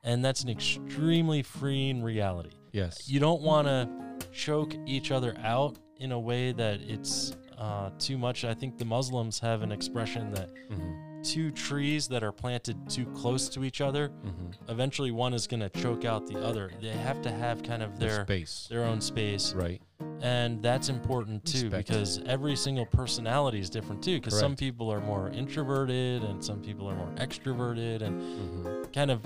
and 0.02 0.24
that's 0.24 0.42
an 0.42 0.48
extremely 0.48 1.42
freeing 1.42 2.02
reality 2.02 2.52
Yes. 2.72 3.06
you 3.08 3.20
don't 3.20 3.42
want 3.42 3.66
to 3.68 3.86
choke 4.34 4.74
each 4.86 5.10
other 5.10 5.36
out 5.44 5.76
in 5.98 6.12
a 6.12 6.18
way 6.18 6.52
that 6.52 6.80
it's 6.82 7.36
uh, 7.58 7.90
too 7.98 8.18
much. 8.18 8.44
I 8.44 8.52
think 8.54 8.78
the 8.78 8.84
Muslims 8.84 9.38
have 9.38 9.62
an 9.62 9.70
expression 9.72 10.32
that 10.34 10.50
mm-hmm. 10.70 11.22
two 11.22 11.52
trees 11.52 12.08
that 12.08 12.24
are 12.24 12.32
planted 12.32 12.76
too 12.90 13.06
close 13.14 13.48
to 13.50 13.64
each 13.64 13.80
other, 13.80 14.08
Mm-hmm. 14.08 14.70
eventually 14.70 15.12
one 15.12 15.32
is 15.34 15.46
going 15.46 15.60
to 15.60 15.68
choke 15.70 16.04
out 16.04 16.26
the 16.26 16.38
other. 16.38 16.72
They 16.82 16.88
have 16.88 17.22
to 17.22 17.30
have 17.30 17.62
kind 17.62 17.82
of 17.82 17.98
their 18.00 18.24
space. 18.24 18.66
their 18.68 18.84
own 18.84 19.00
space, 19.00 19.54
Right. 19.54 19.80
and 20.20 20.60
that's 20.62 20.88
important 20.88 21.44
too 21.44 21.66
Respect. 21.70 21.88
because 21.88 22.20
every 22.26 22.56
single 22.56 22.86
personality 22.86 23.60
is 23.60 23.70
different 23.70 24.02
too. 24.02 24.16
Because 24.20 24.38
some 24.38 24.56
people 24.56 24.90
are 24.92 25.00
more 25.00 25.28
introverted 25.30 26.24
and 26.24 26.44
some 26.44 26.60
people 26.60 26.88
are 26.90 26.96
more 26.96 27.12
extroverted, 27.16 28.02
and 28.02 28.20
Mm-hmm. 28.20 28.90
kind 28.92 29.10
of, 29.12 29.20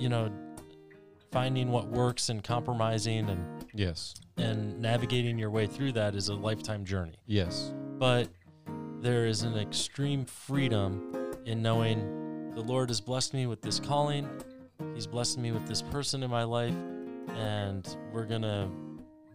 you 0.00 0.10
know, 0.10 0.30
finding 1.32 1.70
what 1.70 1.88
works 1.88 2.28
and 2.28 2.44
compromising 2.44 3.28
and 3.30 3.64
Yes. 3.74 4.14
and 4.36 4.78
navigating 4.80 5.38
your 5.38 5.50
way 5.50 5.66
through 5.66 5.92
that 5.92 6.14
is 6.14 6.28
a 6.28 6.34
lifetime 6.34 6.84
journey. 6.84 7.14
Yes. 7.26 7.72
But 7.98 8.28
there 9.00 9.26
is 9.26 9.42
an 9.42 9.56
extreme 9.56 10.24
freedom 10.26 11.14
in 11.46 11.62
knowing 11.62 12.52
the 12.54 12.60
Lord 12.60 12.90
has 12.90 13.00
blessed 13.00 13.32
me 13.34 13.46
with 13.46 13.62
this 13.62 13.80
calling. 13.80 14.28
He's 14.94 15.06
blessed 15.06 15.38
me 15.38 15.52
with 15.52 15.66
this 15.66 15.80
person 15.82 16.22
in 16.22 16.30
my 16.30 16.44
life, 16.44 16.74
and 17.30 17.96
we're 18.12 18.26
going 18.26 18.42
to 18.42 18.68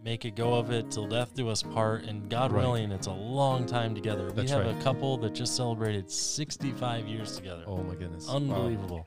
make 0.04 0.24
a 0.24 0.30
go 0.30 0.54
of 0.54 0.70
it 0.70 0.90
till 0.92 1.08
death 1.08 1.34
do 1.34 1.48
us 1.48 1.62
part. 1.62 2.04
And 2.04 2.30
God 2.30 2.52
Right. 2.52 2.62
willing, 2.62 2.92
it's 2.92 3.08
a 3.08 3.12
long 3.12 3.66
time 3.66 3.94
together. 3.94 4.30
That's 4.30 4.50
we 4.52 4.56
have 4.56 4.66
right. 4.66 4.76
a 4.76 4.82
couple 4.82 5.16
that 5.18 5.34
just 5.34 5.56
celebrated 5.56 6.08
65 6.10 7.08
years 7.08 7.36
together. 7.36 7.64
Oh 7.66 7.78
my 7.82 7.94
goodness. 7.96 8.28
Unbelievable. 8.28 8.98
Wow. 8.98 9.06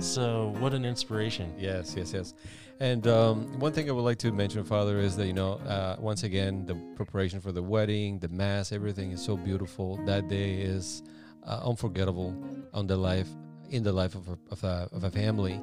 So, 0.00 0.54
what 0.58 0.74
an 0.74 0.84
inspiration. 0.84 1.54
Yes, 1.58 1.94
yes, 1.96 2.12
yes. 2.12 2.34
And 2.80 3.06
um, 3.06 3.58
one 3.58 3.72
thing 3.72 3.88
I 3.88 3.92
would 3.92 4.02
like 4.02 4.18
to 4.18 4.32
mention, 4.32 4.64
Father, 4.64 4.98
is 4.98 5.16
that 5.16 5.26
you 5.26 5.32
know, 5.32 5.54
uh, 5.54 5.96
once 5.98 6.22
again, 6.22 6.66
the 6.66 6.74
preparation 6.96 7.40
for 7.40 7.52
the 7.52 7.62
wedding, 7.62 8.18
the 8.18 8.28
mass, 8.28 8.72
everything 8.72 9.12
is 9.12 9.24
so 9.24 9.36
beautiful. 9.36 9.96
That 10.04 10.28
day 10.28 10.54
is 10.60 11.02
uh, 11.46 11.60
unforgettable 11.64 12.36
on 12.72 12.86
the 12.86 12.96
life 12.96 13.28
in 13.70 13.82
the 13.82 13.92
life 13.92 14.14
of 14.14 14.28
a, 14.28 14.38
of 14.50 14.64
a, 14.64 14.88
of 14.92 15.04
a 15.04 15.10
family. 15.10 15.60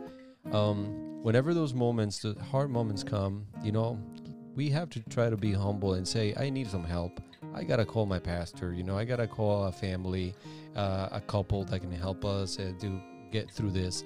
Um, 0.52 1.24
whenever 1.24 1.54
those 1.54 1.74
moments, 1.74 2.20
the 2.20 2.36
hard 2.52 2.70
moments 2.70 3.04
come, 3.04 3.48
you 3.64 3.72
know, 3.72 4.00
we 4.56 4.70
have 4.70 4.90
to 4.92 5.02
try 5.10 5.30
to 5.30 5.36
be 5.38 5.52
humble 5.52 5.96
and 5.96 6.08
say, 6.08 6.34
"I 6.38 6.50
need 6.50 6.70
some 6.70 6.84
help. 6.84 7.20
I 7.54 7.64
gotta 7.64 7.86
call 7.86 8.06
my 8.06 8.20
pastor. 8.20 8.74
You 8.74 8.84
know, 8.84 8.98
I 8.98 9.06
gotta 9.06 9.28
call 9.28 9.66
a 9.66 9.72
family, 9.72 10.34
uh, 10.76 11.10
a 11.12 11.22
couple 11.22 11.64
that 11.66 11.80
can 11.80 11.92
help 11.92 12.24
us 12.26 12.60
uh, 12.60 12.72
to 12.80 13.02
get 13.38 13.52
through 13.56 13.72
this." 13.72 14.04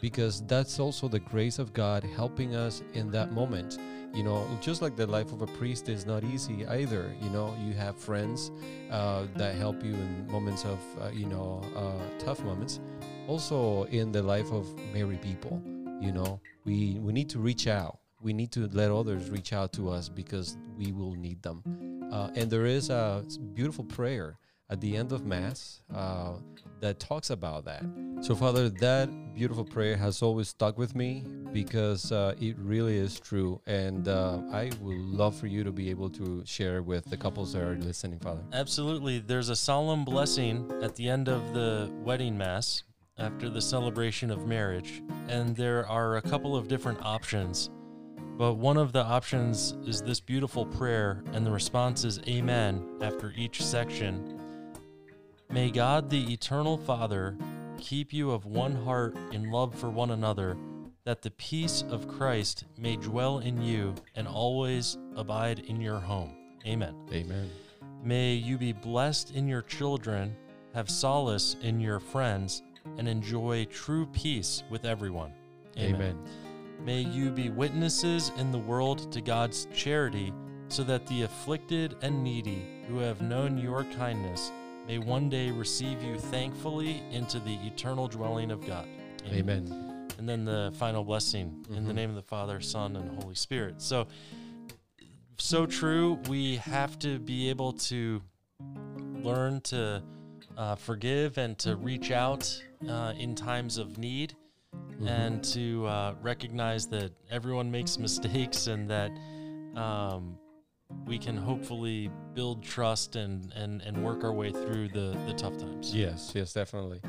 because 0.00 0.42
that's 0.42 0.78
also 0.78 1.08
the 1.08 1.18
grace 1.18 1.58
of 1.58 1.72
God 1.72 2.04
helping 2.04 2.54
us 2.54 2.82
in 2.94 3.10
that 3.10 3.32
moment. 3.32 3.78
You 4.14 4.22
know, 4.22 4.46
just 4.60 4.80
like 4.80 4.96
the 4.96 5.06
life 5.06 5.32
of 5.32 5.42
a 5.42 5.46
priest 5.46 5.88
is 5.88 6.06
not 6.06 6.24
easy 6.24 6.66
either. 6.66 7.12
You 7.20 7.30
know, 7.30 7.54
you 7.62 7.74
have 7.74 7.96
friends 7.96 8.50
uh, 8.90 9.26
that 9.36 9.54
help 9.56 9.84
you 9.84 9.92
in 9.92 10.26
moments 10.30 10.64
of, 10.64 10.78
uh, 11.00 11.10
you 11.10 11.26
know, 11.26 11.62
uh, 11.76 12.18
tough 12.18 12.42
moments. 12.42 12.80
Also, 13.26 13.84
in 13.84 14.10
the 14.10 14.22
life 14.22 14.50
of 14.50 14.66
married 14.94 15.20
people, 15.20 15.62
you 16.00 16.12
know, 16.12 16.40
we 16.64 16.98
we 17.00 17.12
need 17.12 17.28
to 17.30 17.38
reach 17.38 17.66
out. 17.66 17.98
We 18.22 18.32
need 18.32 18.50
to 18.52 18.66
let 18.68 18.90
others 18.90 19.30
reach 19.30 19.52
out 19.52 19.72
to 19.74 19.90
us 19.90 20.08
because 20.08 20.56
we 20.76 20.92
will 20.92 21.14
need 21.14 21.42
them. 21.42 21.62
Uh, 22.10 22.30
and 22.34 22.50
there 22.50 22.66
is 22.66 22.88
a 22.88 23.22
beautiful 23.52 23.84
prayer 23.84 24.38
at 24.70 24.80
the 24.80 24.96
end 24.96 25.12
of 25.12 25.24
Mass 25.24 25.80
uh, 25.94 26.34
that 26.80 27.00
talks 27.00 27.30
about 27.30 27.64
that. 27.64 27.82
So, 28.20 28.34
Father, 28.34 28.68
that 28.68 29.08
beautiful 29.34 29.64
prayer 29.64 29.96
has 29.96 30.22
always 30.22 30.48
stuck 30.48 30.76
with 30.76 30.94
me 30.94 31.24
because 31.52 32.12
uh, 32.12 32.34
it 32.40 32.56
really 32.58 32.96
is 32.96 33.18
true. 33.18 33.60
And 33.66 34.08
uh, 34.08 34.40
I 34.52 34.70
would 34.80 34.98
love 34.98 35.36
for 35.36 35.46
you 35.46 35.64
to 35.64 35.72
be 35.72 35.90
able 35.90 36.10
to 36.10 36.42
share 36.44 36.82
with 36.82 37.04
the 37.08 37.16
couples 37.16 37.52
that 37.52 37.62
are 37.62 37.76
listening, 37.76 38.18
Father. 38.18 38.42
Absolutely. 38.52 39.20
There's 39.20 39.48
a 39.48 39.56
solemn 39.56 40.04
blessing 40.04 40.70
at 40.82 40.96
the 40.96 41.08
end 41.08 41.28
of 41.28 41.54
the 41.54 41.90
wedding 42.04 42.36
mass 42.36 42.82
after 43.18 43.48
the 43.48 43.62
celebration 43.62 44.30
of 44.30 44.46
marriage, 44.46 45.02
and 45.28 45.56
there 45.56 45.86
are 45.88 46.18
a 46.18 46.22
couple 46.22 46.54
of 46.54 46.68
different 46.68 47.00
options. 47.02 47.70
But 48.36 48.54
one 48.54 48.76
of 48.76 48.92
the 48.92 49.02
options 49.02 49.74
is 49.84 50.00
this 50.00 50.20
beautiful 50.20 50.64
prayer, 50.64 51.24
and 51.32 51.44
the 51.44 51.50
response 51.50 52.04
is 52.04 52.20
Amen 52.28 52.86
after 53.00 53.32
each 53.36 53.64
section. 53.64 54.37
May 55.50 55.70
God, 55.70 56.10
the 56.10 56.30
eternal 56.30 56.76
Father, 56.76 57.34
keep 57.78 58.12
you 58.12 58.32
of 58.32 58.44
one 58.44 58.74
heart 58.84 59.16
in 59.32 59.50
love 59.50 59.74
for 59.74 59.88
one 59.88 60.10
another, 60.10 60.58
that 61.04 61.22
the 61.22 61.30
peace 61.30 61.84
of 61.88 62.06
Christ 62.06 62.64
may 62.76 62.96
dwell 62.96 63.38
in 63.38 63.62
you 63.62 63.94
and 64.14 64.28
always 64.28 64.98
abide 65.16 65.60
in 65.60 65.80
your 65.80 66.00
home. 66.00 66.36
Amen. 66.66 66.94
Amen. 67.10 67.50
May 68.04 68.34
you 68.34 68.58
be 68.58 68.74
blessed 68.74 69.34
in 69.34 69.48
your 69.48 69.62
children, 69.62 70.36
have 70.74 70.90
solace 70.90 71.56
in 71.62 71.80
your 71.80 71.98
friends, 71.98 72.62
and 72.98 73.08
enjoy 73.08 73.64
true 73.66 74.04
peace 74.12 74.62
with 74.68 74.84
everyone. 74.84 75.32
Amen. 75.78 76.18
May 76.84 77.00
you 77.00 77.30
be 77.30 77.48
witnesses 77.48 78.32
in 78.36 78.52
the 78.52 78.58
world 78.58 79.10
to 79.12 79.22
God's 79.22 79.66
charity, 79.74 80.30
so 80.68 80.84
that 80.84 81.06
the 81.06 81.22
afflicted 81.22 81.96
and 82.02 82.22
needy 82.22 82.84
who 82.86 82.98
have 82.98 83.22
known 83.22 83.56
your 83.56 83.84
kindness 83.84 84.52
may 84.88 84.98
one 84.98 85.28
day 85.28 85.50
receive 85.50 86.02
you 86.02 86.18
thankfully 86.18 87.02
into 87.12 87.38
the 87.40 87.54
eternal 87.66 88.08
dwelling 88.08 88.50
of 88.50 88.66
God. 88.66 88.88
Amen. 89.26 90.08
And 90.18 90.28
then 90.28 90.44
the 90.44 90.72
final 90.78 91.04
blessing 91.04 91.64
in 91.68 91.84
the 91.84 91.92
Mhm. 91.92 91.94
name 91.94 92.10
of 92.10 92.16
the 92.16 92.22
Father, 92.22 92.60
Son, 92.60 92.96
and 92.96 93.22
Holy 93.22 93.34
Spirit. 93.34 93.80
So, 93.82 94.08
so 95.36 95.66
true. 95.66 96.14
We 96.28 96.56
have 96.56 96.98
to 97.00 97.18
be 97.20 97.50
able 97.50 97.74
to 97.74 98.22
learn 99.22 99.60
to 99.60 100.02
uh, 100.56 100.74
forgive 100.74 101.38
and 101.38 101.56
to 101.58 101.76
reach 101.76 102.10
out 102.10 102.60
uh, 102.88 103.12
in 103.16 103.36
times 103.36 103.78
of 103.78 103.96
need 103.98 104.34
Mhm. 104.72 105.06
and 105.08 105.44
to 105.44 105.86
uh, 105.86 106.14
recognize 106.20 106.88
that 106.88 107.12
everyone 107.30 107.70
makes 107.70 107.96
mistakes 107.98 108.66
and 108.66 108.90
that 108.90 109.12
um, 109.76 110.36
we 111.08 111.18
can 111.18 111.36
hopefully 111.36 112.10
build 112.34 112.62
trust 112.62 113.16
and, 113.16 113.52
and, 113.56 113.80
and 113.82 114.04
work 114.04 114.22
our 114.22 114.32
way 114.32 114.50
through 114.52 114.88
the, 114.88 115.18
the 115.26 115.32
tough 115.36 115.56
times. 115.58 115.94
Yes, 115.94 116.32
yes, 116.34 116.52
definitely. 116.52 117.00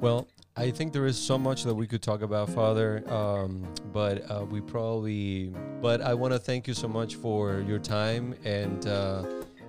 Well, 0.00 0.28
I 0.56 0.70
think 0.70 0.92
there 0.92 1.06
is 1.06 1.16
so 1.16 1.38
much 1.38 1.62
that 1.62 1.74
we 1.74 1.86
could 1.86 2.02
talk 2.02 2.22
about, 2.22 2.50
Father, 2.50 3.02
um, 3.10 3.66
but 3.92 4.30
uh, 4.30 4.44
we 4.44 4.60
probably. 4.60 5.54
But 5.80 6.02
I 6.02 6.12
want 6.12 6.34
to 6.34 6.38
thank 6.38 6.66
you 6.66 6.74
so 6.74 6.88
much 6.88 7.14
for 7.14 7.60
your 7.60 7.78
time, 7.78 8.34
and 8.44 8.86
uh, 8.86 9.24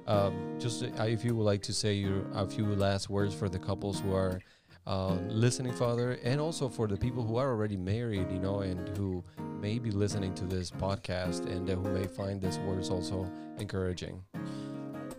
um, 0.05 0.57
just 0.59 0.83
uh, 0.83 1.03
if 1.03 1.23
you 1.23 1.35
would 1.35 1.43
like 1.43 1.61
to 1.63 1.73
say 1.73 1.93
your 1.93 2.25
a 2.33 2.45
few 2.45 2.65
last 2.65 3.09
words 3.09 3.33
for 3.33 3.47
the 3.47 3.59
couples 3.59 4.01
who 4.01 4.13
are 4.13 4.41
uh, 4.87 5.17
listening, 5.27 5.73
Father, 5.73 6.17
and 6.23 6.39
also 6.39 6.69
for 6.69 6.87
the 6.87 6.95
people 6.95 7.21
who 7.21 7.35
are 7.35 7.49
already 7.49 7.75
married, 7.75 8.31
you 8.31 8.39
know, 8.39 8.61
and 8.61 8.97
who 8.97 9.21
may 9.59 9.79
be 9.79 9.91
listening 9.91 10.33
to 10.35 10.45
this 10.45 10.71
podcast 10.71 11.45
and 11.45 11.69
uh, 11.69 11.75
who 11.75 11.89
may 11.91 12.07
find 12.07 12.41
this 12.41 12.57
words 12.59 12.89
also 12.89 13.29
encouraging. 13.59 14.23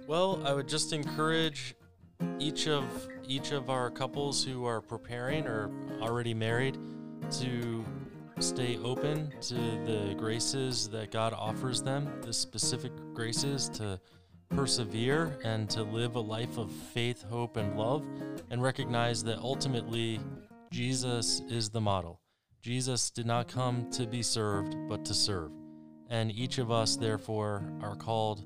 Well, 0.06 0.40
I 0.46 0.54
would 0.54 0.68
just 0.68 0.94
encourage 0.94 1.74
each 2.38 2.66
of 2.66 2.84
each 3.26 3.52
of 3.52 3.68
our 3.68 3.90
couples 3.90 4.42
who 4.42 4.64
are 4.64 4.80
preparing 4.80 5.46
or 5.46 5.70
already 6.00 6.32
married 6.32 6.78
to 7.32 7.84
stay 8.40 8.78
open 8.78 9.30
to 9.42 9.54
the 9.54 10.14
graces 10.16 10.88
that 10.88 11.10
God 11.10 11.34
offers 11.34 11.82
them, 11.82 12.10
the 12.22 12.32
specific 12.32 12.92
graces 13.12 13.68
to 13.70 14.00
persevere 14.50 15.38
and 15.44 15.68
to 15.70 15.82
live 15.82 16.16
a 16.16 16.20
life 16.20 16.58
of 16.58 16.70
faith, 16.72 17.22
hope, 17.28 17.56
and 17.56 17.76
love, 17.78 18.04
and 18.50 18.62
recognize 18.62 19.22
that 19.24 19.38
ultimately 19.38 20.20
Jesus 20.70 21.42
is 21.48 21.68
the 21.70 21.80
model. 21.80 22.20
Jesus 22.62 23.10
did 23.10 23.26
not 23.26 23.48
come 23.48 23.90
to 23.92 24.06
be 24.06 24.22
served, 24.22 24.76
but 24.88 25.04
to 25.04 25.14
serve. 25.14 25.52
And 26.10 26.32
each 26.32 26.58
of 26.58 26.70
us, 26.70 26.96
therefore, 26.96 27.62
are 27.82 27.94
called 27.94 28.44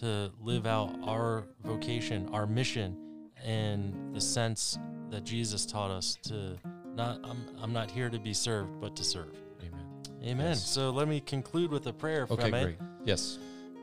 to 0.00 0.30
live 0.40 0.66
out 0.66 0.94
our 1.04 1.46
vocation, 1.64 2.28
our 2.32 2.46
mission, 2.46 2.96
in 3.44 4.12
the 4.12 4.20
sense 4.20 4.78
that 5.10 5.24
Jesus 5.24 5.64
taught 5.66 5.90
us 5.90 6.16
to 6.24 6.56
not, 6.94 7.20
I'm, 7.24 7.44
I'm 7.62 7.72
not 7.72 7.90
here 7.90 8.10
to 8.10 8.18
be 8.18 8.34
served, 8.34 8.80
but 8.80 8.94
to 8.96 9.04
serve. 9.04 9.34
Amen. 9.60 9.86
Amen. 10.22 10.48
Yes. 10.50 10.64
So 10.64 10.90
let 10.90 11.08
me 11.08 11.20
conclude 11.20 11.70
with 11.70 11.86
a 11.86 11.92
prayer. 11.92 12.24
if 12.24 12.30
I 12.30 12.34
Okay, 12.34 12.50
may. 12.50 12.64
great. 12.64 12.78
Yes. 13.04 13.38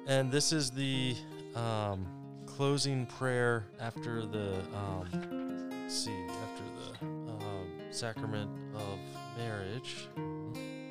And 0.07 0.31
this 0.31 0.51
is 0.51 0.69
the 0.71 1.15
um, 1.55 2.07
closing 2.45 3.05
prayer 3.05 3.65
after 3.79 4.25
the 4.25 4.55
um, 4.73 5.69
see 5.87 6.25
after 6.43 6.63
the 6.75 7.05
um, 7.05 7.67
sacrament 7.91 8.49
of 8.75 8.99
marriage. 9.37 10.07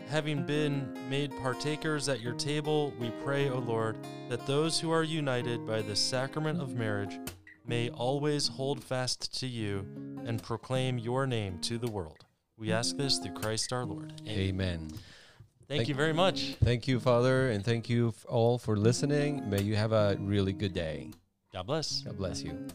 Having 0.08 0.44
been 0.44 1.08
made 1.08 1.36
partakers 1.40 2.08
at 2.08 2.20
your 2.20 2.34
table, 2.34 2.92
we 3.00 3.10
pray, 3.24 3.48
O 3.48 3.58
Lord, 3.58 3.96
that 4.28 4.46
those 4.46 4.78
who 4.78 4.90
are 4.90 5.02
united 5.02 5.66
by 5.66 5.82
the 5.82 5.96
sacrament 5.96 6.60
of 6.60 6.74
marriage 6.74 7.18
may 7.66 7.88
always 7.90 8.46
hold 8.46 8.84
fast 8.84 9.38
to 9.40 9.46
you 9.46 9.86
and 10.26 10.42
proclaim 10.42 10.98
your 10.98 11.26
name 11.26 11.58
to 11.60 11.78
the 11.78 11.90
world. 11.90 12.24
We 12.58 12.72
ask 12.72 12.96
this 12.96 13.18
through 13.18 13.34
Christ 13.34 13.72
our 13.72 13.84
Lord. 13.84 14.12
Amen. 14.28 14.90
Thank, 15.66 15.80
Thank- 15.80 15.88
you 15.88 15.94
very 15.94 16.12
much. 16.12 16.56
Thank 16.62 16.86
you, 16.86 17.00
Father, 17.00 17.50
and 17.50 17.64
thank 17.64 17.88
you 17.88 18.12
all 18.28 18.58
for 18.58 18.76
listening. 18.76 19.48
May 19.48 19.62
you 19.62 19.76
have 19.76 19.92
a 19.92 20.16
really 20.20 20.52
good 20.52 20.74
day. 20.74 21.10
God 21.52 21.66
bless. 21.66 22.02
God 22.02 22.18
bless 22.18 22.42
you. 22.42 22.66